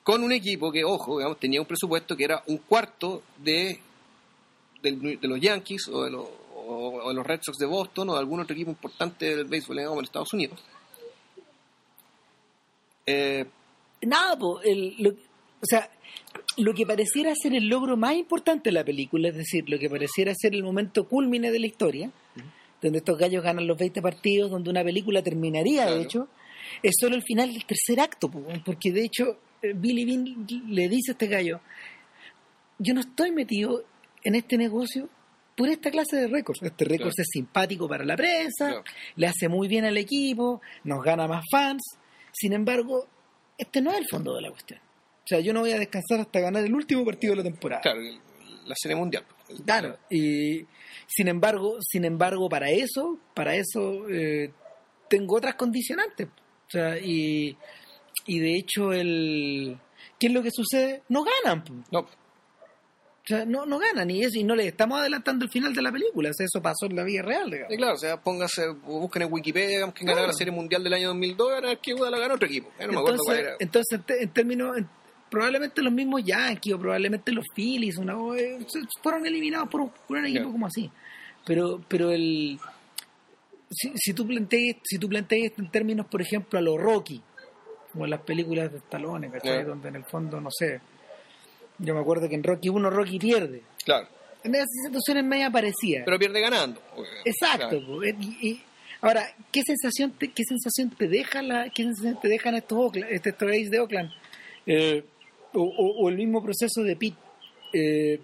[0.05, 3.81] Con un equipo que, ojo, digamos, tenía un presupuesto que era un cuarto de,
[4.83, 8.13] de los Yankees o de los, o- o de los Red Sox de Boston o
[8.13, 10.63] de algún otro equipo importante del béisbol digamos, en Estados Unidos.
[13.07, 13.47] Eh,
[14.03, 15.91] Nada, lo- o sea,
[16.59, 19.91] lo que pareciera ser el logro más importante de la película, es decir, lo que
[19.91, 22.11] pareciera ser el momento culmine de la historia,
[22.81, 25.97] donde estos gallos ganan los 20 partidos, donde una película terminaría, Claro.
[25.99, 26.29] de hecho,
[26.83, 30.89] es solo el final del tercer acto, po, porque de hecho eh, Billy Bean le
[30.89, 31.61] dice a este gallo,
[32.79, 33.85] yo no estoy metido
[34.25, 35.09] en este negocio
[35.57, 36.61] por esta clase de récords.
[36.63, 37.23] Este récord Claro.
[37.23, 38.85] es simpático para la prensa, Claro.
[39.17, 41.83] le hace muy bien al equipo, nos gana más fans.
[42.33, 43.07] Sin embargo,
[43.57, 44.81] este no es el fondo de la cuestión.
[45.27, 47.83] O sea, yo no voy a descansar hasta ganar el último partido de la temporada.
[47.83, 48.01] claro,
[48.65, 49.25] la serie mundial.
[49.65, 50.65] Claro, y
[51.09, 54.53] sin embargo, sin embargo, para eso, para eso eh,
[55.09, 56.29] tengo otras condicionantes.
[56.29, 57.57] O sea, y,
[58.27, 59.79] y de hecho el
[60.19, 61.03] ¿qué es lo que sucede?
[61.09, 61.65] No ganan.
[61.93, 62.09] No, O
[63.25, 65.93] sea, no, no ganan y eso, y no les estamos adelantando el final de la
[65.93, 66.31] película.
[66.31, 67.73] O sea, eso pasó en la vida real, digamos.
[67.73, 70.29] y claro, o sea, póngase, busquen en Wikipedia, digamos, quién ganó Claro.
[70.33, 72.69] la serie mundial del año 2002, era el que la ganó otro equipo.
[72.81, 73.57] Eh, no me acuerdo cuál entonces, era.
[73.61, 74.89] entonces, en te- en términos, en-
[75.31, 78.59] probablemente los mismos Yankees o probablemente los Phillies una, eh,
[79.03, 80.91] fueron eliminados por un, por un equipo como así.
[81.45, 82.59] Pero, pero el
[83.71, 87.21] si, si tú planteas, si tú planteas en términos, por ejemplo, a los Rocky,
[87.93, 89.59] como en las películas de Stallone, ¿cachai?
[89.59, 89.65] Ya.
[89.65, 90.81] Donde en el fondo, no sé,
[91.79, 93.63] yo me acuerdo que en Rocky 1 Rocky pierde.
[93.85, 94.09] Claro,
[94.45, 96.03] En esas situaciones media parecidas.
[96.05, 96.81] pero pierde ganando.
[97.25, 97.69] Exacto.
[97.71, 97.87] Claro.
[97.87, 98.03] po.
[98.03, 98.63] Eh, Y, y-
[99.01, 103.11] ahora, ¿qué sensación te, qué sensación te deja la, qué sensación te dejan estos Oakland,
[103.11, 104.11] estos Rays de Oakland?
[104.67, 105.05] Eh,
[105.57, 107.15] o, o- o el mismo proceso de Pitt.
[107.73, 108.21] Eh,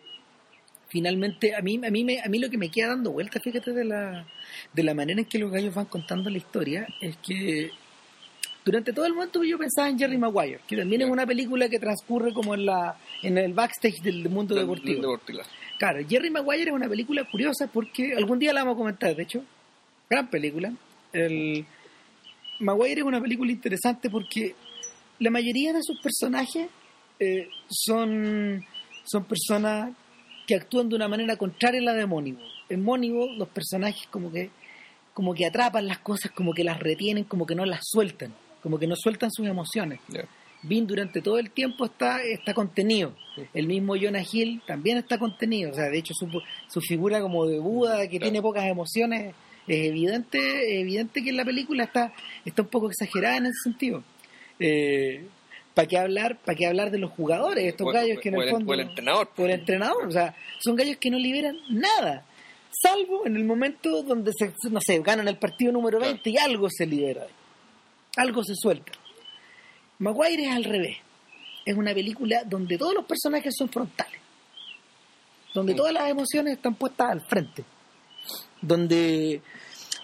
[0.88, 3.72] finalmente, a mí, a mí me, a mí lo que me queda dando vuelta, fíjate
[3.72, 4.26] de la,
[4.72, 7.70] de la manera en que los gallos van contando la historia, es que
[8.64, 11.78] durante todo el momento yo pensaba en Jerry Maguire, que también es una película que
[11.78, 15.18] transcurre como en la, en el backstage del mundo Del- deportivo.
[15.26, 15.38] del.
[15.78, 19.22] Claro, Jerry Maguire es una película curiosa porque algún día la vamos a comentar, de
[19.22, 19.42] hecho,
[20.08, 20.72] gran película.
[21.12, 21.64] El
[22.60, 24.54] Maguire es una película interesante porque
[25.18, 26.68] la mayoría de sus personajes
[27.24, 28.64] eh, son,
[29.04, 29.92] son personas
[30.46, 32.50] que actúan de una manera contraria a la de Moneyball.
[32.68, 34.50] En Moneyball los personajes como que
[35.14, 38.78] como que atrapan las cosas, como que las retienen, como que no las sueltan, como
[38.78, 40.00] que no sueltan sus emociones.
[40.08, 40.24] Ya.
[40.62, 43.14] Bean durante todo el tiempo está, está contenido.
[43.52, 45.70] El mismo Jonah Hill también está contenido.
[45.70, 46.28] O sea, de hecho, su,
[46.68, 48.22] su figura como de Buda, que Claro.
[48.22, 49.34] tiene pocas emociones,
[49.66, 52.12] es evidente, evidente que en la película está,
[52.44, 54.02] está un poco exagerada en ese sentido.
[55.74, 58.42] ¿Para qué hablar, para qué hablar de los jugadores, estos O- gallos que en el
[58.42, 59.30] el- fondo o el entrenador.
[59.36, 62.24] o el entrenador, o sea, son gallos que no liberan nada,
[62.70, 66.12] salvo en el momento donde se, no sé, ganan el partido número Claro.
[66.14, 67.26] 20 y algo se libera,
[68.16, 68.92] algo se suelta.
[69.98, 70.98] Maguire es al revés,
[71.64, 74.20] es una película donde todos los personajes son frontales,
[75.54, 75.76] donde Mm.
[75.76, 77.64] todas las emociones están puestas al frente,
[78.60, 79.40] donde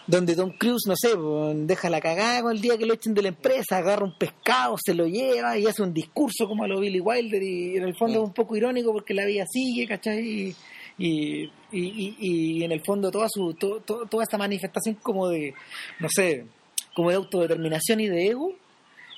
[0.09, 1.11] donde Tom Cruise, no sé,
[1.67, 4.77] deja la cagada con el día que lo echen de la empresa, agarra un pescado,
[4.83, 7.95] se lo lleva y hace un discurso como a lo Billy Wilder y en el
[7.95, 10.19] fondo es un poco irónico porque la vida sigue, ¿cachai?
[10.27, 10.57] Y,
[10.99, 15.29] y, y- y- y en el fondo toda su to- to- toda esta manifestación como
[15.29, 15.55] de,
[16.01, 16.47] no sé,
[16.95, 18.53] como de autodeterminación y de ego,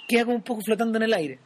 [0.09, 1.39] queda como un poco flotando en el aire.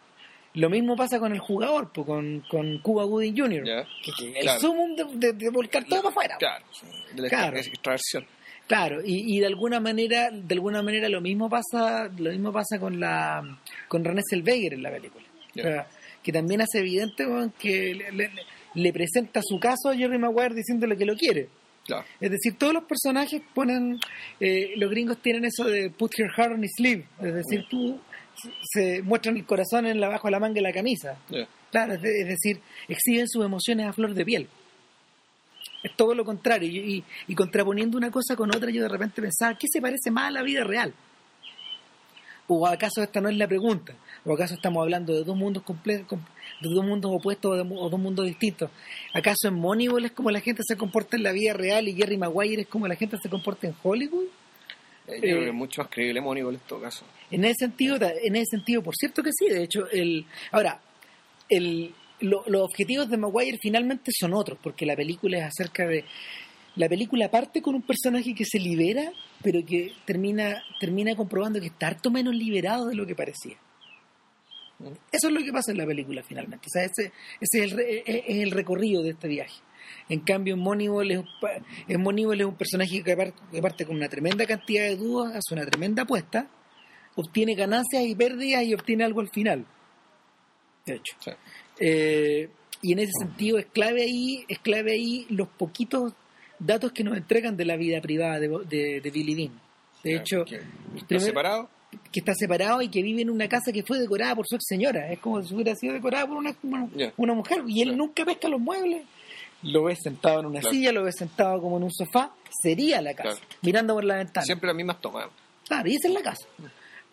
[0.54, 3.84] Lo mismo pasa con el jugador, po, con, con Cuba Gooding Jr., Ya.
[4.02, 6.36] que, que el sumum de, de- de volcar todo para afuera.
[6.38, 6.64] Claro,
[7.14, 7.56] de la Claro.
[7.58, 8.24] extraversión.
[8.66, 12.78] Claro, y, y de alguna manera, de alguna manera lo mismo pasa, lo mismo pasa
[12.78, 13.58] con la
[13.88, 15.24] con René Zellweger en la película.
[15.54, 15.62] Ya.
[15.62, 15.86] O sea,
[16.22, 17.26] que también hace evidente
[17.58, 18.30] que le, le-
[18.76, 21.48] le presenta su caso a Jerry Maguire diciéndole que lo quiere.
[21.86, 22.04] Claro.
[22.18, 23.98] Es decir, todos los personajes ponen,
[24.40, 28.00] eh, los gringos tienen eso de put your heart on his sleeve, es decir, tú
[28.72, 31.18] se muestran el corazón en la bajo de la manga de la camisa.
[31.70, 34.48] Claro, es, de- es decir, exhiben sus emociones a flor de piel.
[35.84, 36.68] Es todo lo contrario.
[36.68, 40.10] Y, y- y contraponiendo una cosa con otra, yo de repente pensaba, ¿qué se parece
[40.10, 40.92] más a la vida real?
[42.46, 43.94] ¿O acaso esta no es la pregunta?
[44.24, 46.18] ¿O acaso estamos hablando de dos mundos completos,
[46.60, 48.70] de dos mundos opuestos o, de o dos mundos distintos?
[49.14, 52.18] ¿Acaso en Moneyball es como la gente se comporta en la vida real y Jerry
[52.18, 54.24] Maguire es como la gente se comporta en Hollywood?
[55.06, 57.04] Eh, yo creo que Eh, es mucho más creíble Moneyball en todo caso.
[57.30, 59.48] En ese sentido, en ese sentido, por cierto que sí.
[59.48, 60.80] De hecho, el ahora
[61.48, 66.04] el lo- los objetivos de Maguire finalmente son otros, porque la película es acerca de...
[66.76, 69.12] La película parte con un personaje que se libera,
[69.42, 73.56] pero que termina, termina comprobando que está harto menos liberado de lo que parecía.
[75.12, 76.66] Eso es lo que pasa en la película finalmente.
[76.66, 79.54] O sea, ese, ese es, el, es- el recorrido de este viaje.
[80.08, 81.20] En cambio, en Moneyball es,
[81.88, 85.36] en Moneyball es un personaje que par- que parte con una tremenda cantidad de dudas,
[85.36, 86.48] hace una tremenda apuesta,
[87.14, 89.64] obtiene ganancias y pérdidas y obtiene algo al final.
[90.86, 91.14] De hecho.
[91.20, 91.30] Sí.
[91.80, 92.48] Eh,
[92.82, 96.12] y en ese sentido es clave ahí, es clave ahí los poquitos
[96.58, 99.60] datos que nos entregan de la vida privada de, de, de Billy Dean.
[100.02, 101.70] De hecho, que está primer- separado.
[102.12, 104.64] que está separado y que vive en una casa que fue decorada por su ex
[104.68, 105.10] señora.
[105.10, 107.62] Es como si hubiera sido decorada por una, una, una mujer.
[107.66, 107.98] Y él Claro.
[108.04, 109.02] nunca pesca los muebles.
[109.62, 110.74] Lo ves sentado en una Claro.
[110.74, 112.34] silla, lo ves sentado como en un sofá.
[112.62, 113.56] Sería la casa, Claro.
[113.62, 114.44] mirando por la ventana.
[114.44, 115.28] Siempre las mismas tomas.
[115.66, 116.46] Claro, y esa es la casa.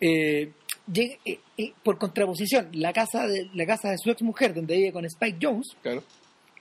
[0.00, 0.50] Eh,
[0.90, 4.76] llega- eh, eh, por contraposición, la casa de la casa de su ex mujer, donde
[4.76, 6.02] vive con Spike Jones, Claro.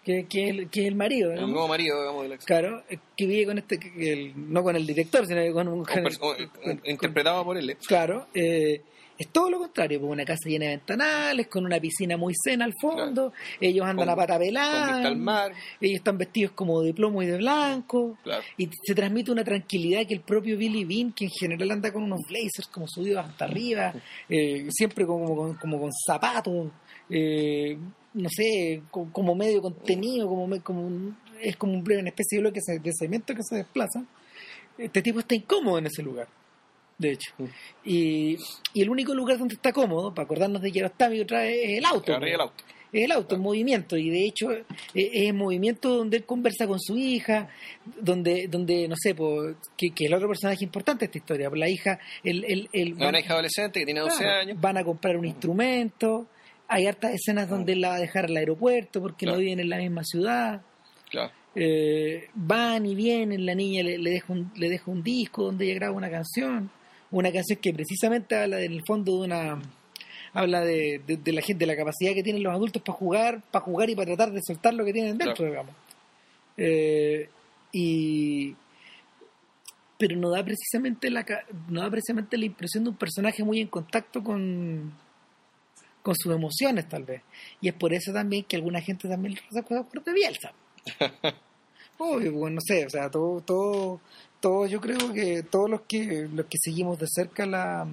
[0.03, 2.45] que, que, es el, que es el marido, El nuevo marido, digamos, del ex.
[2.45, 5.81] claro, eh, que vive con este, que- el- no con el director, sino con un
[5.81, 6.05] o- con-
[6.71, 7.69] eh, interpretado por él.
[7.69, 7.77] eh.
[7.87, 8.81] Claro, eh,
[9.21, 12.65] es todo lo contrario, pues una casa llena de ventanales, con una piscina muy cena
[12.65, 15.51] al fondo, ellos andan Con- a pata al pelada, mar.
[15.79, 18.43] ellos están vestidos como de plomo y de blanco, Claro.
[18.57, 22.03] y se transmite una tranquilidad que el propio Billy Bean, que en general anda con
[22.03, 23.93] unos blazers como subidos hasta arriba,
[24.29, 26.69] eh, siempre como, como, como con zapatos,
[27.09, 27.77] eh,
[28.13, 32.41] no sé, co- como medio contenido, como, como un- es como un- una especie de
[32.41, 34.03] bloque de cemento que se desplaza.
[34.77, 36.27] Este tipo está incómodo en ese lugar,
[37.01, 37.31] de hecho.
[37.37, 37.45] Mm.
[37.85, 38.37] Y,
[38.73, 41.23] y el único lugar donde está cómodo, para acordarnos de que otra vez,
[41.63, 42.13] es el auto.
[42.13, 42.63] Arriba del auto.
[42.93, 46.67] Es el auto en movimiento y de hecho eh, es en movimiento donde él conversa
[46.67, 47.47] con su hija,
[48.01, 49.43] donde, donde no sé, po,
[49.77, 53.07] que, que el otro personaje importante de esta historia, la hija, el, el, el- Es
[53.07, 54.59] una hija adolescente que tiene 12 claro, años.
[54.59, 56.27] van a comprar un instrumento,
[56.67, 59.39] hay hartas escenas donde él la va a dejar al aeropuerto porque no Claro.
[59.41, 60.61] viven en la misma ciudad,
[61.09, 61.31] Claro.
[61.55, 65.63] eh, van y vienen, la niña le, le deja un, le deja un disco donde
[65.63, 66.69] ella graba una canción,
[67.11, 69.61] una canción que precisamente habla en el fondo de una
[70.33, 73.41] habla de, de- de la gente, de la capacidad que tienen los adultos para jugar,
[73.51, 75.51] para jugar y para tratar de soltar lo que tienen dentro, Claro.
[75.51, 75.75] digamos.
[76.57, 77.29] Eh,
[77.73, 78.55] y
[79.97, 81.25] pero no da precisamente la
[81.69, 84.91] no da precisamente la impresión de un personaje muy en contacto con
[86.01, 87.21] con sus emociones tal vez
[87.61, 90.51] y es por eso también que alguna gente también se acuerda de Bielsa
[92.03, 94.01] Obvio, pues, no sé, o sea, todo, todo,
[94.39, 97.87] todo, yo creo que todos los que, los que seguimos de cerca la,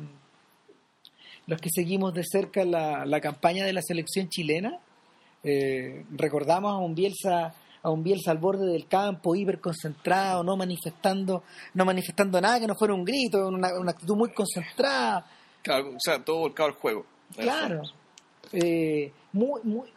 [1.47, 4.81] los que seguimos de cerca la, la campaña de la selección chilena,
[5.45, 10.57] eh, recordamos a un Bielsa, a un Bielsa al borde del campo, hiper concentrado, no
[10.57, 11.43] manifestando,
[11.75, 15.27] no manifestando nada que no fuera un grito, una, una actitud muy concentrada,
[15.63, 17.05] Claro, o sea, todo volcado al juego.
[17.37, 17.83] Claro.
[18.53, 19.89] Eh, muy, muy,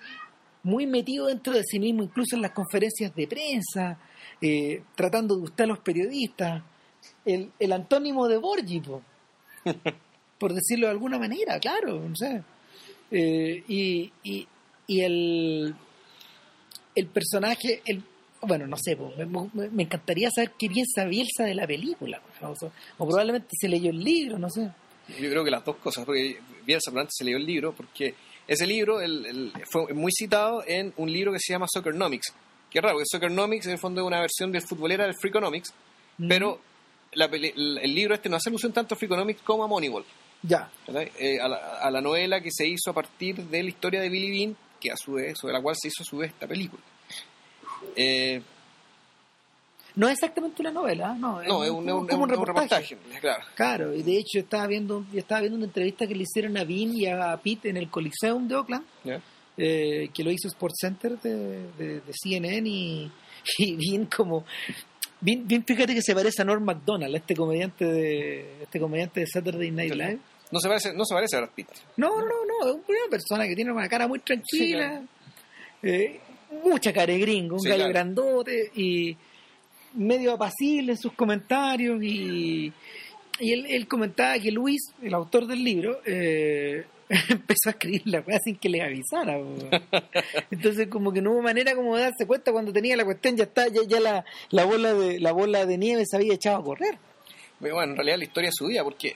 [0.64, 3.98] muy metido dentro de sí mismo, incluso en las conferencias de prensa,
[4.42, 6.64] eh, tratando de gustar a los periodistas.
[7.26, 9.02] El, el antónimo de Borgi, po.
[10.42, 12.42] por decirlo de alguna manera, claro, no sé.
[13.12, 14.48] Eh, y, y,
[14.88, 15.76] y el,
[16.96, 18.04] el personaje, el,
[18.42, 19.14] bueno, no sé, po,
[19.54, 22.22] me, encantaría saber qué piensa Bielsa de la película.
[22.42, 24.72] o, sea, o probablemente se leyó el libro, no sé.
[25.20, 28.16] Yo creo que las dos cosas, porque Bielsa probablemente se leyó el libro, porque
[28.54, 32.34] ese libro el, el- fue muy citado en un libro que se llama Soccernomics.
[32.74, 35.74] Es raro, porque Soccernomics en el fondo es una versión del futbolera del Freakonomics,
[36.18, 36.28] Mm.
[36.28, 36.60] pero
[37.14, 40.06] la el, el libro este no hace alusión tanto a Freakonomics como a Moneyball,
[40.44, 40.70] Ya.
[41.18, 44.10] Eh, a, la, a la novela que se hizo a partir de la historia de
[44.10, 46.48] Billy Bean, que a su vez, sobre la cual se hizo a su vez esta
[46.48, 46.82] película.
[47.96, 48.42] Eh,
[49.96, 51.42] No es exactamente una novela, no.
[51.44, 53.44] no, es un, es un- como es un reportaje, claro.
[53.56, 56.64] Claro, y de hecho estaba viendo, yo estaba viendo una entrevista que le hicieron a
[56.64, 58.86] Bean y a Pete en el Coliseum de Oakland,
[59.58, 63.12] eh, que lo hizo Sports Center de, de- de CNN y,
[63.58, 64.46] y Bean como
[65.20, 69.70] Bean, fíjate que se parece a Norm Macdonald, este comediante de este comediante de Saturday
[69.72, 70.20] Night Live.
[70.52, 71.68] No se parece, no se parece a Brad Pitt.
[71.98, 75.02] No, no, no, es una persona que tiene una cara muy tranquila,
[75.84, 76.20] eh,
[76.64, 77.94] mucha cara de gringo, un Sí, gallo claro.
[77.94, 79.16] grandote y
[79.94, 82.72] medio apacible en sus comentarios y,
[83.40, 86.86] y él, él comentaba que Luis, el autor del libro, eh,
[87.30, 89.38] empezó a escribir la weá sin que le avisara.
[90.50, 93.44] Entonces como que no hubo manera como de darse cuenta cuando tenía la cuestión, ya
[93.44, 96.64] está, ya, ya la, la bola de la bola de nieve se había echado a
[96.64, 96.98] correr.
[97.60, 99.16] Bueno, en realidad la historia es porque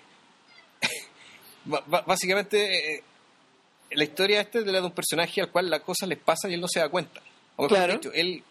[2.05, 3.03] básicamente eh,
[3.91, 6.51] la historia esta es de la de un personaje al cual las cosas les pasan
[6.51, 7.21] y él no se da cuenta.
[7.55, 7.93] O Claro.
[7.93, 8.43] dicho, él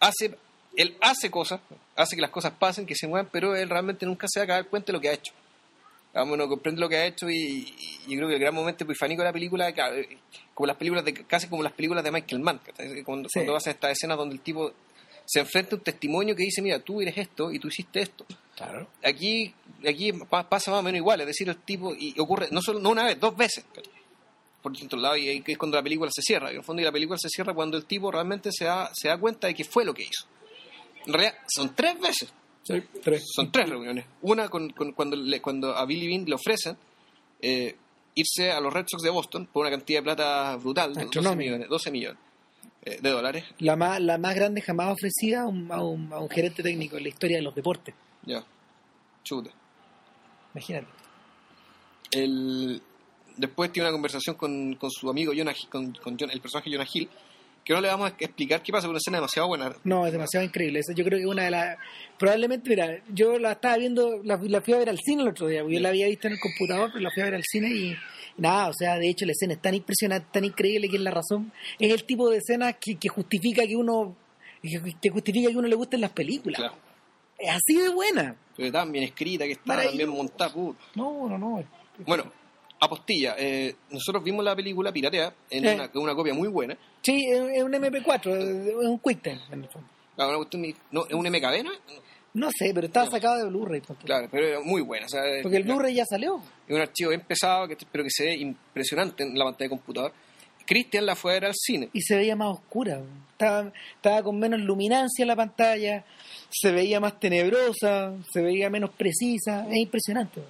[0.00, 0.36] hace,
[0.76, 1.60] él hace cosas,
[1.96, 4.56] hace que las cosas pasen, que se muevan, pero él realmente nunca se va a
[4.58, 5.32] dar cuenta de lo que ha hecho.
[6.12, 7.72] Vamos, uno comprende lo que ha hecho y,
[8.06, 10.18] y yo creo que el gran momento epifánico de la película, eh,
[10.54, 12.60] como las películas de, casi como las películas de Michael Mann,
[13.04, 13.34] cuando, Sí.
[13.34, 14.72] cuando hacen esta escena donde el tipo
[15.24, 18.26] se enfrenta a un testimonio que dice, mira, tú eres esto y tú hiciste esto.
[18.56, 18.88] Claro.
[19.04, 19.54] Aquí
[19.86, 22.80] aquí pa- pasa más o menos igual, es decir, el tipo, y ocurre no solo
[22.80, 23.64] no una vez, dos veces.
[24.62, 26.50] Por otro lado, y ahí es cuando la película se cierra.
[26.50, 29.08] En el fondo, y la película se cierra cuando el tipo realmente se da, se
[29.08, 30.26] da cuenta de que fue lo que hizo.
[31.06, 32.32] En realidad, son tres veces.
[32.62, 33.24] Sí, tres.
[33.34, 34.04] Son tres reuniones.
[34.22, 36.76] Una con, con- cuando, le- cuando a Billy Bean le ofrecen
[37.40, 37.74] eh,
[38.14, 41.18] irse a los Red Sox de Boston por una cantidad de plata brutal, de 12
[41.18, 41.50] Astronómica.
[41.50, 42.18] millones, 12 millones
[42.84, 43.44] eh, de dólares.
[43.60, 46.96] La más, la más grande jamás ofrecida a un, a, un, a un gerente técnico
[46.98, 47.94] en la historia de los deportes.
[48.26, 48.44] Ya,
[49.24, 49.50] chuta.
[50.54, 50.86] Imagínate.
[52.10, 52.82] El,
[53.36, 56.70] después tiene una conversación con, con su amigo Jonah, Hill- con, con John- el personaje
[56.70, 57.08] Jonah Hill,
[57.64, 59.74] que no le vamos a explicar qué pasa, es una escena demasiado buena.
[59.84, 60.80] No, es demasiado increíble.
[60.94, 61.76] Yo creo que una de las...
[62.18, 65.46] Probablemente, mira, yo la estaba viendo, la, la fui a ver al cine el otro
[65.46, 67.44] día, porque yo la había visto en el computador, pero la fui a ver al
[67.44, 67.96] cine y,
[68.36, 71.10] nada, o sea, de hecho la escena es tan impresionante, tan increíble que es la
[71.10, 71.52] razón.
[71.78, 74.16] Es el tipo de escena que, que justifica que uno...
[74.62, 76.58] que justifica que uno le gusten las películas.
[76.58, 76.74] Claro.
[77.38, 78.36] Es así de buena.
[78.56, 80.52] Pero tan bien escrita, que está tan bien montada.
[80.94, 81.64] No, no, no.
[82.06, 82.30] Bueno,
[82.80, 83.34] apostilla.
[83.38, 85.74] Eh, nosotros vimos la película piratea en Eh.
[85.74, 86.76] una, una copia muy buena.
[87.02, 89.88] Sí, es un MP4, es un QuickTime en el fondo.
[90.90, 91.70] No, ¿Es un MKB, no?
[92.32, 93.80] No sé, pero estaba sacado de Blu-ray.
[94.04, 95.06] Claro, pero era muy buena.
[95.06, 96.40] o sea, Porque el Blu-ray ya salió.
[96.68, 99.70] Es un archivo bien pesado, que, pero que se ve impresionante en la pantalla de
[99.70, 100.12] computador.
[100.66, 101.88] Cristian la fue a ver al cine.
[101.92, 103.00] y se veía más oscura.
[103.32, 106.04] Estaba, estaba con menos luminancia la pantalla,
[106.50, 109.66] se veía más tenebrosa, se veía menos precisa.
[109.68, 110.40] Es impresionante.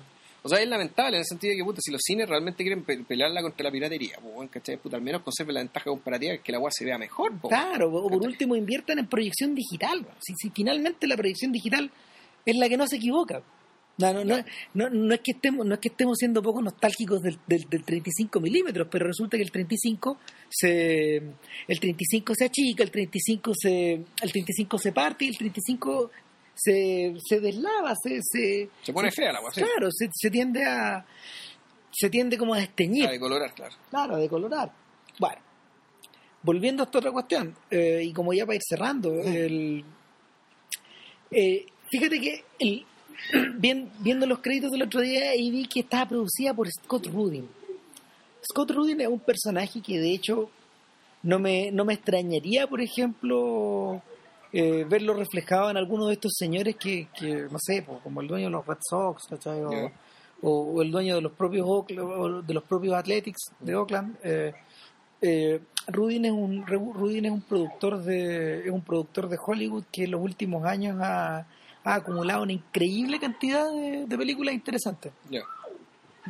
[0.42, 2.82] O sea, es lamentable en el sentido de que, puta, si los cines realmente quieren
[2.82, 4.76] pe- pelearla contra la piratería, pues, bueno, ¿cachai?
[4.78, 7.48] Puta, al menos conserven la ventaja comparativa que la weá se vea mejor, po.
[7.48, 10.06] Claro, o por último inviertan en proyección digital.
[10.20, 11.90] Si, si finalmente la proyección digital
[12.46, 13.42] es la que no se equivoca.
[13.98, 17.20] No, no, no, no, no es que estemos, no es que estemos siendo poco nostálgicos
[17.20, 20.16] del, del, del 35 milímetros, pero resulta que el 35
[20.48, 21.16] se
[21.68, 26.10] el 35 se achica, el 35 se el 35 se parte y el 35
[26.62, 29.62] se, se deslava, se, se, Se pone fea la weá, sí.
[29.62, 31.04] claro, se, se tiende a
[31.92, 33.06] se tiende como a desteñir.
[33.06, 33.74] A decolorar, claro.
[33.90, 34.70] Claro, de colorar.
[35.18, 35.40] Bueno,
[36.42, 39.84] volviendo a esta otra cuestión, eh, y como ya para ir cerrando, el,
[41.30, 42.86] eh, fíjate que el,
[43.58, 47.48] bien- viendo los créditos del otro día y vi que estaba producida por Scott Rudin.
[48.50, 50.50] Scott Rudin es un personaje que de hecho
[51.22, 54.00] no me, no me extrañaría, por ejemplo,
[54.52, 58.28] eh, verlo reflejado en alguno de estos señores que, que no sé, pues, como el
[58.28, 59.62] dueño de los Red Sox, ¿cachai?
[59.62, 59.92] O, Ya.
[60.42, 64.16] o- o el dueño de los propios Oakland- de los propios Athletics de Oakland.
[64.24, 64.52] Eh,
[65.22, 69.84] eh, Rudin es un Ru- Rudin es un productor de es un productor de Hollywood
[69.92, 71.46] que en los últimos años ha,
[71.84, 75.12] ha acumulado una increíble cantidad de, de películas interesantes.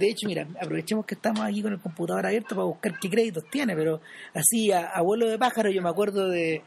[0.01, 3.44] De hecho, mira, aprovechemos que estamos aquí con el computador abierto para buscar qué créditos
[3.51, 4.01] tiene, pero
[4.34, 6.62] así a, a vuelo de pájaro yo me acuerdo de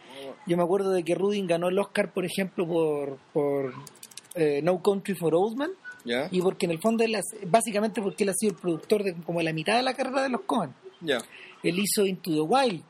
[0.47, 3.73] yo me acuerdo de que Rudin ganó el Oscar, por ejemplo, por por
[4.35, 5.71] eh, No Country for Old Men
[6.05, 6.27] Ya.
[6.31, 7.17] y porque en el fondo él
[7.47, 10.29] básicamente porque él ha sido el productor de como la mitad de la carrera de
[10.29, 10.73] los Cohen.
[11.01, 11.17] Ya.
[11.63, 12.83] Él hizo Into the Wild,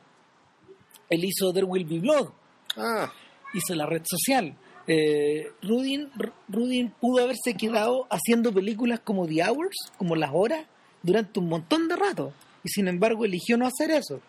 [1.10, 2.28] él hizo There Will Be Blood,
[2.76, 3.10] Ah,
[3.54, 4.54] hizo la red social.
[4.86, 6.08] Eh, Rudin,
[6.48, 10.66] Rudin pudo haberse quedado haciendo películas como The Hours, como Las Horas,
[11.02, 12.32] durante un montón de rato.
[12.62, 14.20] Y sin embargo eligió no hacer eso.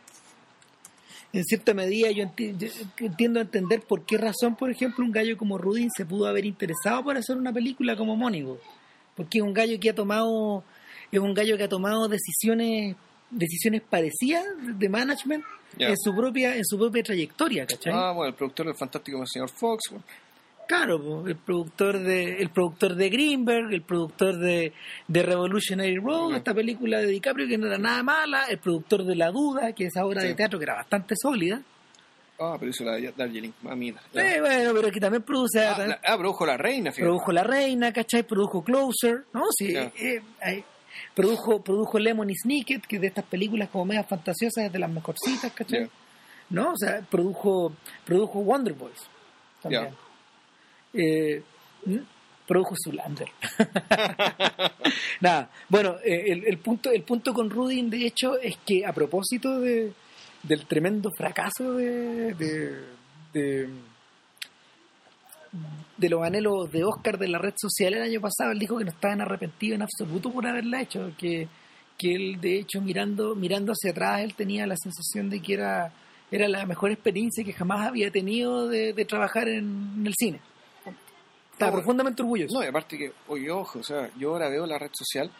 [1.34, 5.12] En cierta medida yo, enti- yo entiendo a entender por qué razón, por ejemplo, un
[5.12, 8.58] gallo como Rudin se pudo haber interesado por hacer una película como Mónigo.
[9.16, 10.64] Porque es un gallo que ha tomado,
[11.12, 12.96] es un gallo que ha tomado decisiones,
[13.32, 15.44] decisiones parecidas de management
[15.90, 17.92] en su propia, en su propia trayectoria, ¿cachai?
[17.94, 19.84] ah, bueno, el productor del fantástico señor Fox.
[19.90, 20.06] bueno.
[20.68, 24.74] Claro, el productor de el productor de Greenberg, el productor de,
[25.08, 29.16] de Revolutionary Road, esta película de DiCaprio que no era nada mala, el productor de
[29.16, 30.28] La Duda, que es esa obra Sí.
[30.30, 31.62] de teatro que era bastante sólida.
[32.40, 34.02] Ah, pero hizo la de Darjeeling, mamita.
[34.14, 37.04] Eh, bueno, pero que también produce Ah, también la- ah, produjo La Reina, fíjate.
[37.10, 38.24] produjo La Reina, ¿cachai?
[38.24, 39.44] Produjo Closer, ¿no?
[39.58, 39.84] Sí, Ya.
[40.00, 40.64] eh, eh,
[41.14, 44.80] produjo produjo Lemon y Snicket, que es de estas películas como medio fantasiosas es de
[44.80, 45.90] las mejorcitas, ¿cachai?
[46.50, 46.72] ¿No?
[46.72, 47.72] O sea, produjo
[48.04, 49.08] produjo Wonder Boys
[49.62, 49.90] también.
[50.96, 51.42] Eh,
[52.48, 53.28] produjo Zulander.
[55.22, 58.94] Nada, bueno, eh, el, el punto el punto con Rudin, de hecho, es que a
[58.94, 59.94] propósito de,
[60.48, 62.34] del tremendo fracaso de,
[63.34, 63.70] de,
[66.10, 68.92] los anhelos de Oscar de la red social el año pasado, él dijo que no
[68.92, 71.48] estaban arrepentidos en absoluto por haberla hecho, que,
[71.98, 75.92] que él de hecho mirando, mirando hacia atrás, él tenía la sensación de que era,
[76.32, 80.40] era la mejor experiencia que jamás había tenido de, trabajar en el cine.
[81.56, 82.58] Estaba No, profundamente orgulloso.
[82.60, 85.32] No, y aparte que, oye, ojo, o sea, yo ahora veo la red social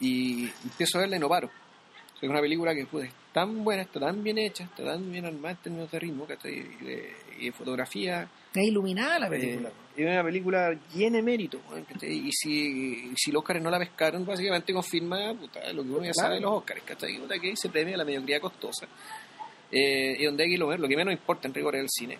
[0.00, 1.46] y empiezo a verla y no paro.
[1.46, 4.84] O sea, es una película que pues, es tan buena, está tan bien hecha, está
[4.84, 6.54] tan bien armada en términos de ritmo, ¿cachai?
[6.54, 8.28] Y de, y de fotografía.
[8.52, 9.68] Es iluminada la película.
[9.68, 9.72] Eh,
[10.02, 11.60] es una película llena de mérito.
[12.02, 16.04] Y si, y si los Oscars no la pescaron, básicamente confirma puta, lo que uno
[16.04, 17.16] ya sabe de los Oscars, ¿cachai?
[17.18, 18.88] Puta, que se premia la mediocridad costosa.
[19.70, 22.18] Eh, y donde hay que lo, lo que menos importa en rigor es el cine.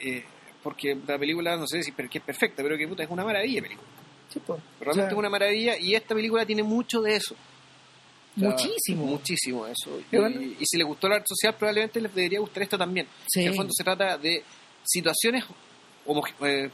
[0.00, 0.24] Eh,
[0.62, 3.24] porque la película, no sé si pero que es perfecta, pero que puta, es una
[3.24, 3.88] maravilla película.
[4.32, 4.60] Sí, po.
[4.80, 7.34] Realmente O sea, es una maravilla y esta película tiene mucho de eso.
[8.36, 9.06] O sea, Muchísimo.
[9.06, 9.98] Muchísimo de eso.
[10.12, 10.40] Y Y, bueno.
[10.42, 13.06] y si les gustó la arte social, probablemente les debería gustar esta también.
[13.26, 13.40] Sí.
[13.40, 14.44] En el fondo se trata de
[14.84, 15.44] situaciones
[16.06, 16.70] homo- eh,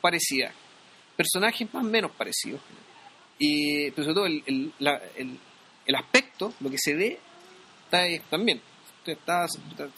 [0.00, 0.52] parecidas,
[1.16, 2.60] personajes más o menos parecidos.
[3.38, 5.38] Y pero sobre todo el, el, la- el-
[5.86, 7.18] el aspecto, lo que se ve,
[7.84, 8.60] está ahí también.
[9.06, 9.88] Está, está-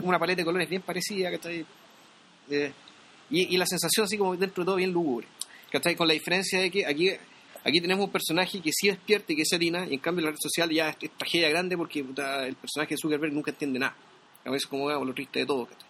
[0.00, 1.64] una paleta de colores bien parecida, ¿cachai?
[2.50, 2.72] Eh,
[3.30, 5.26] y, y la sensación así como dentro de todo bien lúgubre.
[5.70, 5.94] ¿cachai?
[5.96, 7.10] Con la diferencia de que aquí,
[7.64, 10.24] aquí tenemos un personaje que sí despierta y que se harina, y en cambio en
[10.26, 13.50] la red social ya es, es tragedia grande porque puta, el personaje de Zuckerberg nunca
[13.50, 13.94] entiende nada.
[14.44, 15.66] A veces como digamos, lo triste de todo.
[15.66, 15.88] ¿cachai?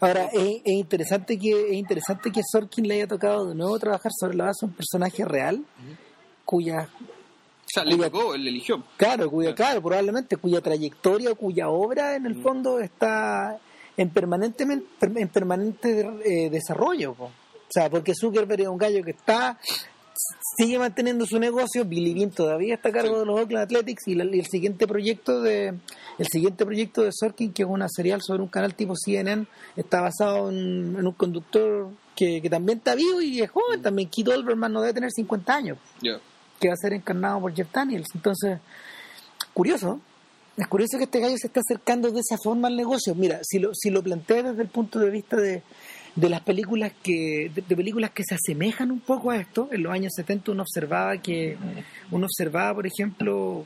[0.00, 4.10] Ahora, es, es interesante que es interesante que Sorkin le haya tocado de nuevo trabajar
[4.18, 5.62] sobre la base de un personaje real,
[6.44, 8.82] cuya, O sea, le Cuya- tocó, él le eligió.
[8.96, 12.42] claro, cuya, claro, probablemente cuya trayectoria, cuya obra en el Mm.
[12.42, 13.60] fondo está
[14.02, 17.14] en permanente, en permanente eh, desarrollo.
[17.14, 17.24] po.
[17.26, 19.58] O sea, porque Zuckerberg es un gallo que está
[20.58, 23.20] sigue manteniendo su negocio, Billy Bean todavía está a cargo Sí.
[23.20, 25.68] de los Oakland Athletics y, la- y el siguiente proyecto de
[26.18, 29.46] el siguiente proyecto de Sorkin, que es una serial sobre un canal tipo CNN,
[29.76, 34.10] está basado en, en un conductor que, que también está vivo y es joven, también
[34.10, 36.20] Keith Olbermann no debe tener 50 años, Ya.
[36.58, 38.08] que va a ser encarnado por Jeff Daniels.
[38.14, 38.58] Entonces,
[39.54, 40.00] curioso,
[40.56, 43.14] es curioso que este gallo se esté acercando de esa forma al negocio.
[43.14, 45.62] Mira, si lo, si lo plantea desde el punto de vista de,
[46.16, 49.82] de las películas que de, de películas que se asemejan un poco a esto, en
[49.82, 51.56] los años 70 uno observaba que
[52.10, 53.64] uno observaba, por ejemplo,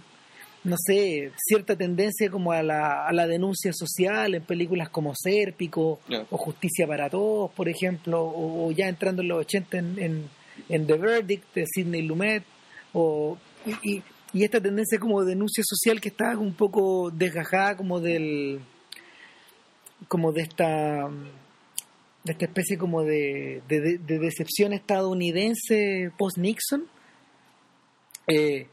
[0.62, 6.00] no sé, cierta tendencia como a la, a la denuncia social en películas como Sérpico
[6.30, 10.28] o Justicia para Todos, por ejemplo, o, o ya entrando en los 80 en, en,
[10.68, 12.44] en The Verdict de Sidney Lumet,
[12.92, 14.02] o, y, y-
[14.34, 18.60] y esta tendencia como de denuncia social que estaba un poco desgajada como del
[20.08, 21.08] como de esta
[22.24, 26.84] de esta especie como de, de, de- de decepción estadounidense post Nixon
[28.26, 28.66] eh,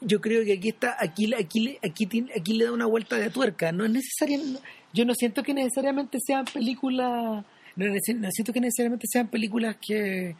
[0.00, 2.08] yo creo que aquí está aquí aquí aquí
[2.38, 3.72] aquí le da una vuelta de tuerca.
[3.72, 4.60] No es necesaria no-
[4.92, 7.44] yo no siento que necesariamente sean películas
[7.76, 10.34] no, no siento que necesariamente sean películas que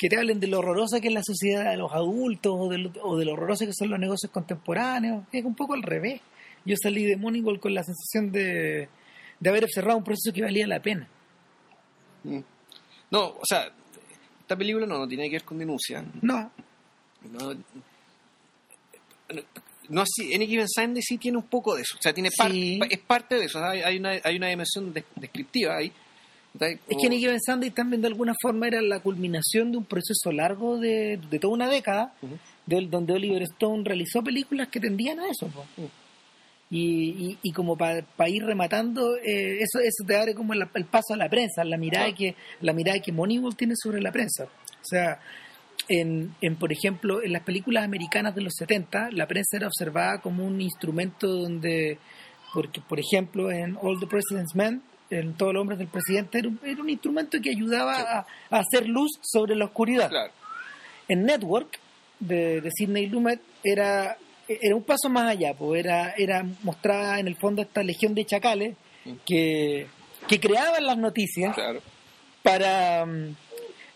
[0.00, 2.78] que te hablen de lo horrorosa que es la sociedad de los adultos o de
[2.78, 6.22] lo, o de lo horroroso que son los negocios contemporáneos es un poco al revés
[6.64, 8.88] yo salí de Moneyball con la sensación de,
[9.38, 11.06] de haber observado un proceso que valía la pena
[12.24, 12.40] Mm.
[13.10, 13.70] No, o sea,
[14.42, 16.04] esta película no, no tiene que ver con denuncia.
[16.22, 16.50] no
[17.32, 17.54] No,
[19.88, 21.96] no así, Any Given Sunday sí tiene un poco de eso.
[21.98, 22.78] O sea, tiene par- Sí.
[22.90, 23.58] es parte de eso.
[23.58, 25.90] o sea, hay, hay una, hay una dimensión des- descriptiva ahí.
[26.58, 30.32] Es que Nicky Given Sunday también de alguna forma era la culminación de un proceso
[30.32, 32.14] largo de, de toda una década,
[32.66, 35.48] donde Oliver Stone realizó películas que tendían a eso.
[36.70, 40.84] Y, y, y como para ir rematando, eh, eso, eso te abre como el, el
[40.84, 44.44] paso a la prensa, la mirada que la mirada que Moneyball tiene sobre la prensa.
[44.44, 45.20] O sea,
[45.88, 50.20] en, en, por ejemplo, en las películas americanas de los 70, la prensa era observada
[50.20, 51.98] como un instrumento donde,
[52.54, 56.48] porque, por ejemplo, en All the President's Men, en Todos los hombres del presidente, era
[56.48, 58.02] un, era un instrumento que ayudaba Sí.
[58.06, 60.08] a, a hacer luz sobre la oscuridad.
[60.08, 60.32] Claro.
[61.08, 61.78] En Network,
[62.20, 67.26] de, de Sidney Lumet, era, era un paso más allá, pues era, era mostrada en
[67.28, 69.12] el fondo esta legión de chacales Mm.
[69.24, 69.86] que,
[70.28, 71.80] que creaban las noticias Claro.
[72.42, 73.34] para, mm,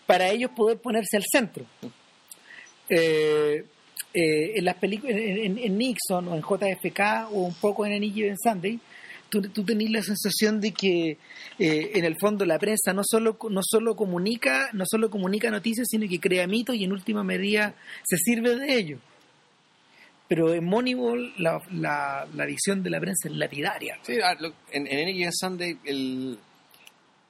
[0.07, 1.63] para ellos poder ponerse al centro.
[2.89, 3.63] Eh,
[4.13, 8.37] eh, en las películas, en, Nixon o en JFK o un poco en Any Given
[8.37, 8.79] Sunday,
[9.29, 11.17] tú, tú tenés la sensación de que
[11.59, 15.87] eh, en el fondo la prensa no solo no solo comunica no solo comunica noticias
[15.89, 18.99] sino que crea mitos y en última medida se sirve de ellos
[20.27, 24.35] pero en Moneyball la, la, la visión de la prensa es lapidaria Sí, ah,
[24.71, 26.39] en, en Any Sunday, el,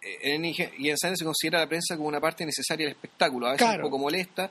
[0.02, 3.48] en Any Given Sunday se considera la prensa como una parte necesaria del espectáculo.
[3.48, 3.84] A veces Claro.
[3.86, 4.50] un poco molesta,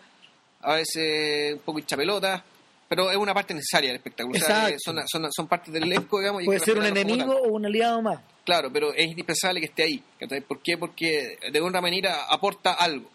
[0.61, 2.45] a veces un poco hinchapelota,
[2.89, 4.39] pero es una parte necesaria del espectáculo.
[4.39, 6.43] O sea, eh, son, son, son parte del elenco, digamos.
[6.43, 9.83] y puede ser un enemigo o un aliado más Claro, pero es indispensable que esté
[9.85, 10.03] ahí.
[10.47, 10.77] ¿Por qué?
[10.77, 13.11] Porque de alguna manera aporta algo.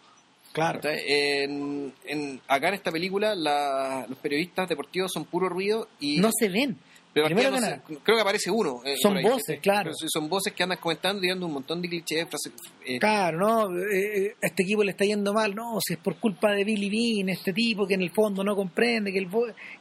[0.52, 0.80] claro.
[0.84, 6.30] En, en- acá en esta película la- los periodistas deportivos son puro ruido y no
[6.36, 6.76] se ven
[7.12, 8.82] Pero Primero que no sé, creo que aparece uno.
[8.84, 9.24] eh, Son ahí.
[9.24, 9.90] voces, claro.
[9.98, 12.52] Pero son voces que andan comentando, tirando un montón de clichés, frases.
[12.86, 13.78] eh, Claro, ¿no?
[13.80, 16.88] Eh, a este equipo le está yendo mal, no, si es por culpa de Billy
[16.88, 19.28] Bean, este tipo que en el fondo no comprende que el,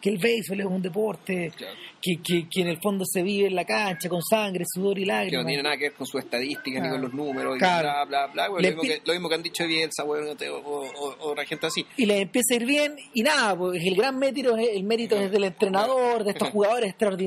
[0.01, 1.75] que el béisbol es un deporte, Claro.
[2.01, 5.01] que, que, que en el fondo se vive en la cancha con sangre, sudor y
[5.03, 5.43] que lágrimas.
[5.43, 7.89] no tiene nada que ver con sus estadísticas ni con los números, y Claro.
[7.89, 8.49] bla, bla, bla.
[8.49, 11.31] bueno, lo, mismo que, lo mismo que han dicho de Bielsa, bueno, o, o, o
[11.31, 11.85] otra gente así.
[11.95, 15.15] Y les empieza a ir bien y nada, pues el gran mérito, es- el mérito
[15.15, 17.18] es del entrenador, de estos jugadores extraordinarios.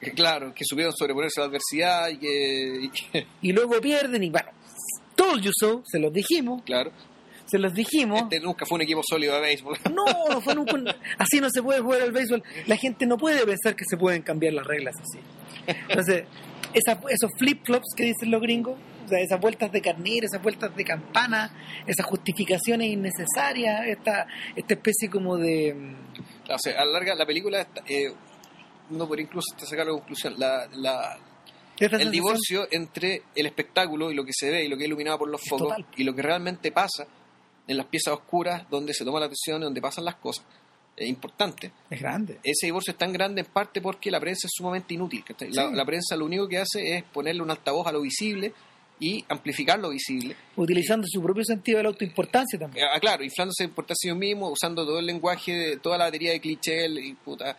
[0.00, 4.22] Que Claro, que supieron sobreponerse a la adversidad y que, y que- Y luego pierden
[4.24, 4.48] y bueno,
[5.16, 6.90] told you so, se los dijimos, claro,
[7.46, 8.22] se los dijimos.
[8.22, 9.78] este nunca fue un equipo sólido de béisbol.
[9.94, 10.88] No, no fue nunca un-
[11.18, 12.42] así no se puede jugar al béisbol.
[12.66, 15.18] La gente no puede pensar que se pueden cambiar las reglas así.
[15.88, 16.24] Entonces,
[16.74, 20.74] esa- esos flip-flops que dicen los gringos, o sea, esas vueltas de carnero, esas vueltas
[20.74, 21.54] de campana,
[21.86, 24.26] esas justificaciones innecesarias, esta,
[24.56, 25.74] esta especie como de...
[25.74, 28.12] mm, O sea, a la larga, la película, está- eh,
[28.90, 30.68] uno podría incluso hasta sacar la conclusión, la,
[31.78, 35.18] el divorcio entre el espectáculo y lo que se ve y lo que es iluminado
[35.18, 35.86] por los Es focos total.
[35.96, 37.06] y lo que realmente pasa
[37.66, 40.44] en las piezas oscuras donde se toma la atención, donde pasan las cosas,
[40.96, 41.72] es importante.
[41.90, 42.38] Es grande.
[42.42, 45.24] Ese divorcio es tan grande en parte porque la prensa es sumamente inútil.
[45.50, 48.52] La, prensa lo único que hace es ponerle un altavoz a lo visible
[49.00, 50.36] y amplificar lo visible.
[50.54, 52.86] Utilizando su propio sentido de la autoimportancia también.
[52.92, 56.40] Ah, claro, inflándose por sí mismo, usando todo el lenguaje, de, toda la batería de
[56.40, 57.56] clichés y puta,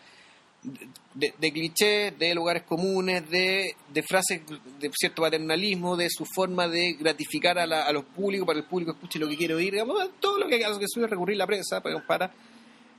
[1.14, 4.40] de, de clichés, de lugares comunes, de, de frases
[4.80, 8.64] de cierto paternalismo, de su forma de gratificar a, la- a los públicos, para que
[8.64, 11.06] el público escuche lo que quiere oír, digamos, todo lo que, a lo que suele
[11.08, 12.32] recurrir la prensa para, para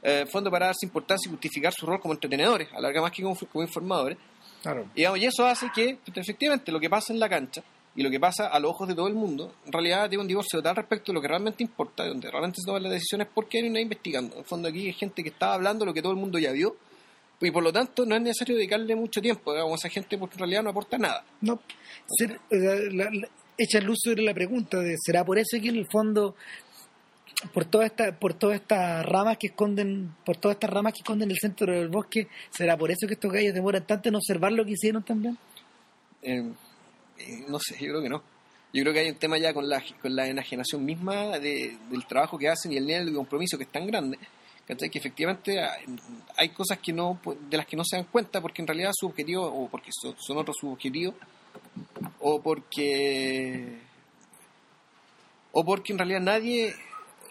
[0.03, 3.24] eh, fondo para darse importancia y justificar su rol como entretenedores, a larga más que
[3.24, 4.18] como, como informadores.
[4.61, 4.86] Claro.
[4.93, 7.63] Y, digamos, y eso hace que, pues, efectivamente, lo que pasa en la cancha
[7.95, 10.28] y lo que pasa a los ojos de todo el mundo, en realidad tiene un
[10.28, 13.28] divorcio total respecto de lo que realmente importa, de donde realmente se toman las decisiones,
[13.34, 14.34] porque hay una investigando.
[14.36, 16.51] En el fondo, aquí hay gente que está hablando lo que todo el mundo ya
[16.51, 16.76] vio,
[17.42, 20.36] y por lo tanto no es necesario dedicarle mucho tiempo digamos, a esa gente porque
[20.36, 21.24] en realidad no aporta nada.
[21.42, 21.60] No,
[22.18, 25.76] ser- sea, la- la- echa luz sobre la pregunta de ¿será por eso que en
[25.78, 26.36] el fondo
[27.54, 31.30] por todas estas por todas estas ramas que esconden por todas estas ramas que esconden
[31.32, 34.66] el centro del bosque será por eso que estos gallos demoran tanto en observar lo
[34.66, 35.38] que hicieron también
[36.22, 36.44] Eh,
[37.20, 38.24] eh, no sé, yo creo que no.
[38.74, 42.06] Yo creo que hay un tema ya con la, con la enajenación misma de- del
[42.08, 44.18] trabajo que hacen y el nivel de compromiso que es tan grande,
[44.68, 44.89] ¿cachai?
[44.89, 45.59] que efectivamente
[46.38, 49.07] hay, cosas que no de las que no se dan cuenta porque en realidad su
[49.07, 51.16] objetivo, o porque son, son otros sus objetivos,
[52.20, 53.80] o porque
[55.51, 56.74] o porque en realidad nadie,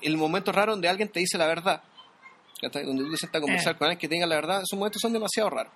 [0.02, 1.82] el momento raro donde alguien te dice la verdad,
[2.60, 2.84] ¿cachai?
[2.84, 3.78] donde tú te sientas a conversar Eh.
[3.78, 5.72] con alguien que tenga la verdad, esos momentos son demasiado raros.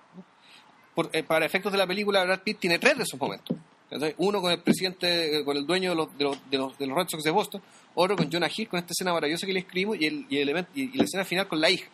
[0.95, 3.55] Por- eh, para efectos de la película, Brad Pitt tiene tres de esos momentos.
[3.89, 4.13] ¿cachai?
[4.17, 6.87] Uno con el presidente, eh, con el dueño de los, de, los, de, los, de
[6.87, 7.61] los Red Sox de Boston,
[7.95, 10.65] otro con Jonah Hill, con esta escena maravillosa que le escribimos, y, el, y, el
[10.75, 11.89] y- la escena final con la hija.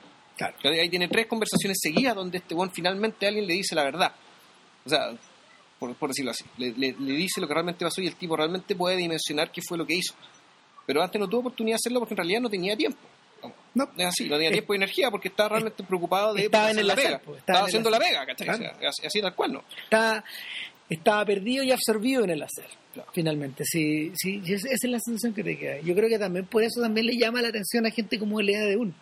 [0.63, 4.13] Ahí tiene tres conversaciones seguidas donde este buen finalmente alguien le dice la verdad.
[4.85, 5.11] O sea,
[5.79, 8.35] por, por decirlo así, le, le- le dice lo que realmente pasó y el tipo
[8.35, 10.13] realmente puede dimensionar qué fue lo que hizo.
[10.85, 12.99] Pero antes no tuvo oportunidad de hacerlo porque en realidad no tenía tiempo.
[13.73, 16.79] no Es así, no tenía tiempo y energía porque estaba realmente preocupado de estaba en
[16.79, 17.19] el la pega.
[17.19, 18.09] pues, estaba estaba haciendo la hacer.
[18.09, 18.47] pega, ¿cachai?
[18.47, 18.75] Claro.
[18.75, 19.63] O sea, así, así tal cual, ¿no?
[19.85, 20.23] está
[20.89, 23.09] estaba perdido y absorbido en el hacer Claro.
[23.13, 26.63] finalmente sí sí esa es la sensación que te queda yo creo que también por
[26.63, 28.95] eso también le llama la atención a gente como Lea de Un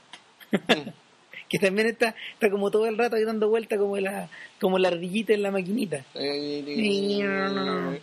[1.49, 4.29] que también está está como todo el rato ahí dando vuelta como la
[4.59, 7.99] como la ardillita en la maquinita Eh,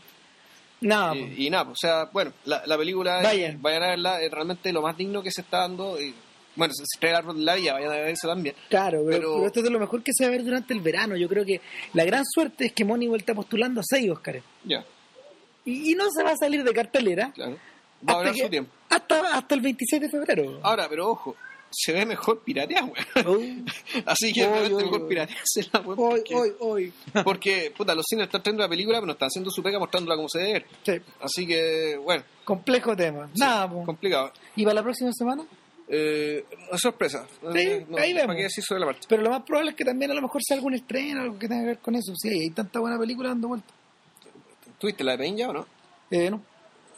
[0.82, 3.60] no y, y nada, pues, o sea, bueno, la, la película, Vayan.
[3.60, 6.00] vayan a verla, es realmente lo más digno que se está dando.
[6.00, 6.14] Y,
[6.56, 8.54] bueno, se trae el árbol de la vayan a verse también.
[8.70, 10.80] Claro, pero, Pero- pero esto es lo mejor que se va a ver durante el
[10.80, 11.16] verano.
[11.18, 11.60] Yo creo que
[11.92, 14.42] la gran suerte es que Moneyball está postulando a seis Oscars.
[14.64, 14.82] Ya,
[15.70, 17.56] Y, y no se va a salir de cartelera claro.
[18.08, 18.70] Va a hasta, que- su tiempo.
[18.88, 20.60] hasta, hasta el 26 de febrero.
[20.62, 21.36] Ahora, pero ojo,
[21.70, 23.36] se ve mejor piratear, weón.
[23.36, 23.64] Uy,
[24.06, 25.08] Así que Oy, realmente oy, mejor oy.
[25.08, 25.98] pirateársela, weón.
[25.98, 26.92] hoy, hoy, hoy.
[27.24, 30.16] porque, puta, los cines están trayendo la película, pero no están haciendo su pega mostrándola
[30.16, 30.52] como se debe.
[30.54, 30.66] ver.
[30.82, 33.30] Sí, Así que, bueno, complejo tema.
[33.36, 33.84] Nada, po.
[33.84, 34.32] complicado.
[34.56, 35.44] ¿Y para la próxima semana?
[35.92, 37.26] Eh, una sorpresa.
[37.52, 38.26] Sí, Eh, no, ahí vemos.
[38.28, 39.06] ¿Para qué decir sobre la marcha?
[39.08, 41.48] Pero lo más probable es que también a lo mejor sea algún estreno, algo que
[41.48, 42.12] tenga que ver con eso.
[42.16, 43.72] Sí, hay tanta buena película dando vueltas.
[44.80, 45.66] ¿Tuviste la de Pain ya o no?
[46.10, 46.42] Eh, no.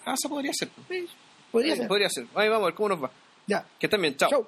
[0.07, 0.69] Ah, eso podría ser.
[0.89, 1.09] Sí,
[1.51, 1.89] podría ser.
[1.89, 2.27] Podría ser.
[2.35, 3.11] Ahí vamos a ver cómo nos va.
[3.47, 3.67] Ya.
[3.79, 4.31] Que estén bien, chao.
[4.31, 4.47] Chau.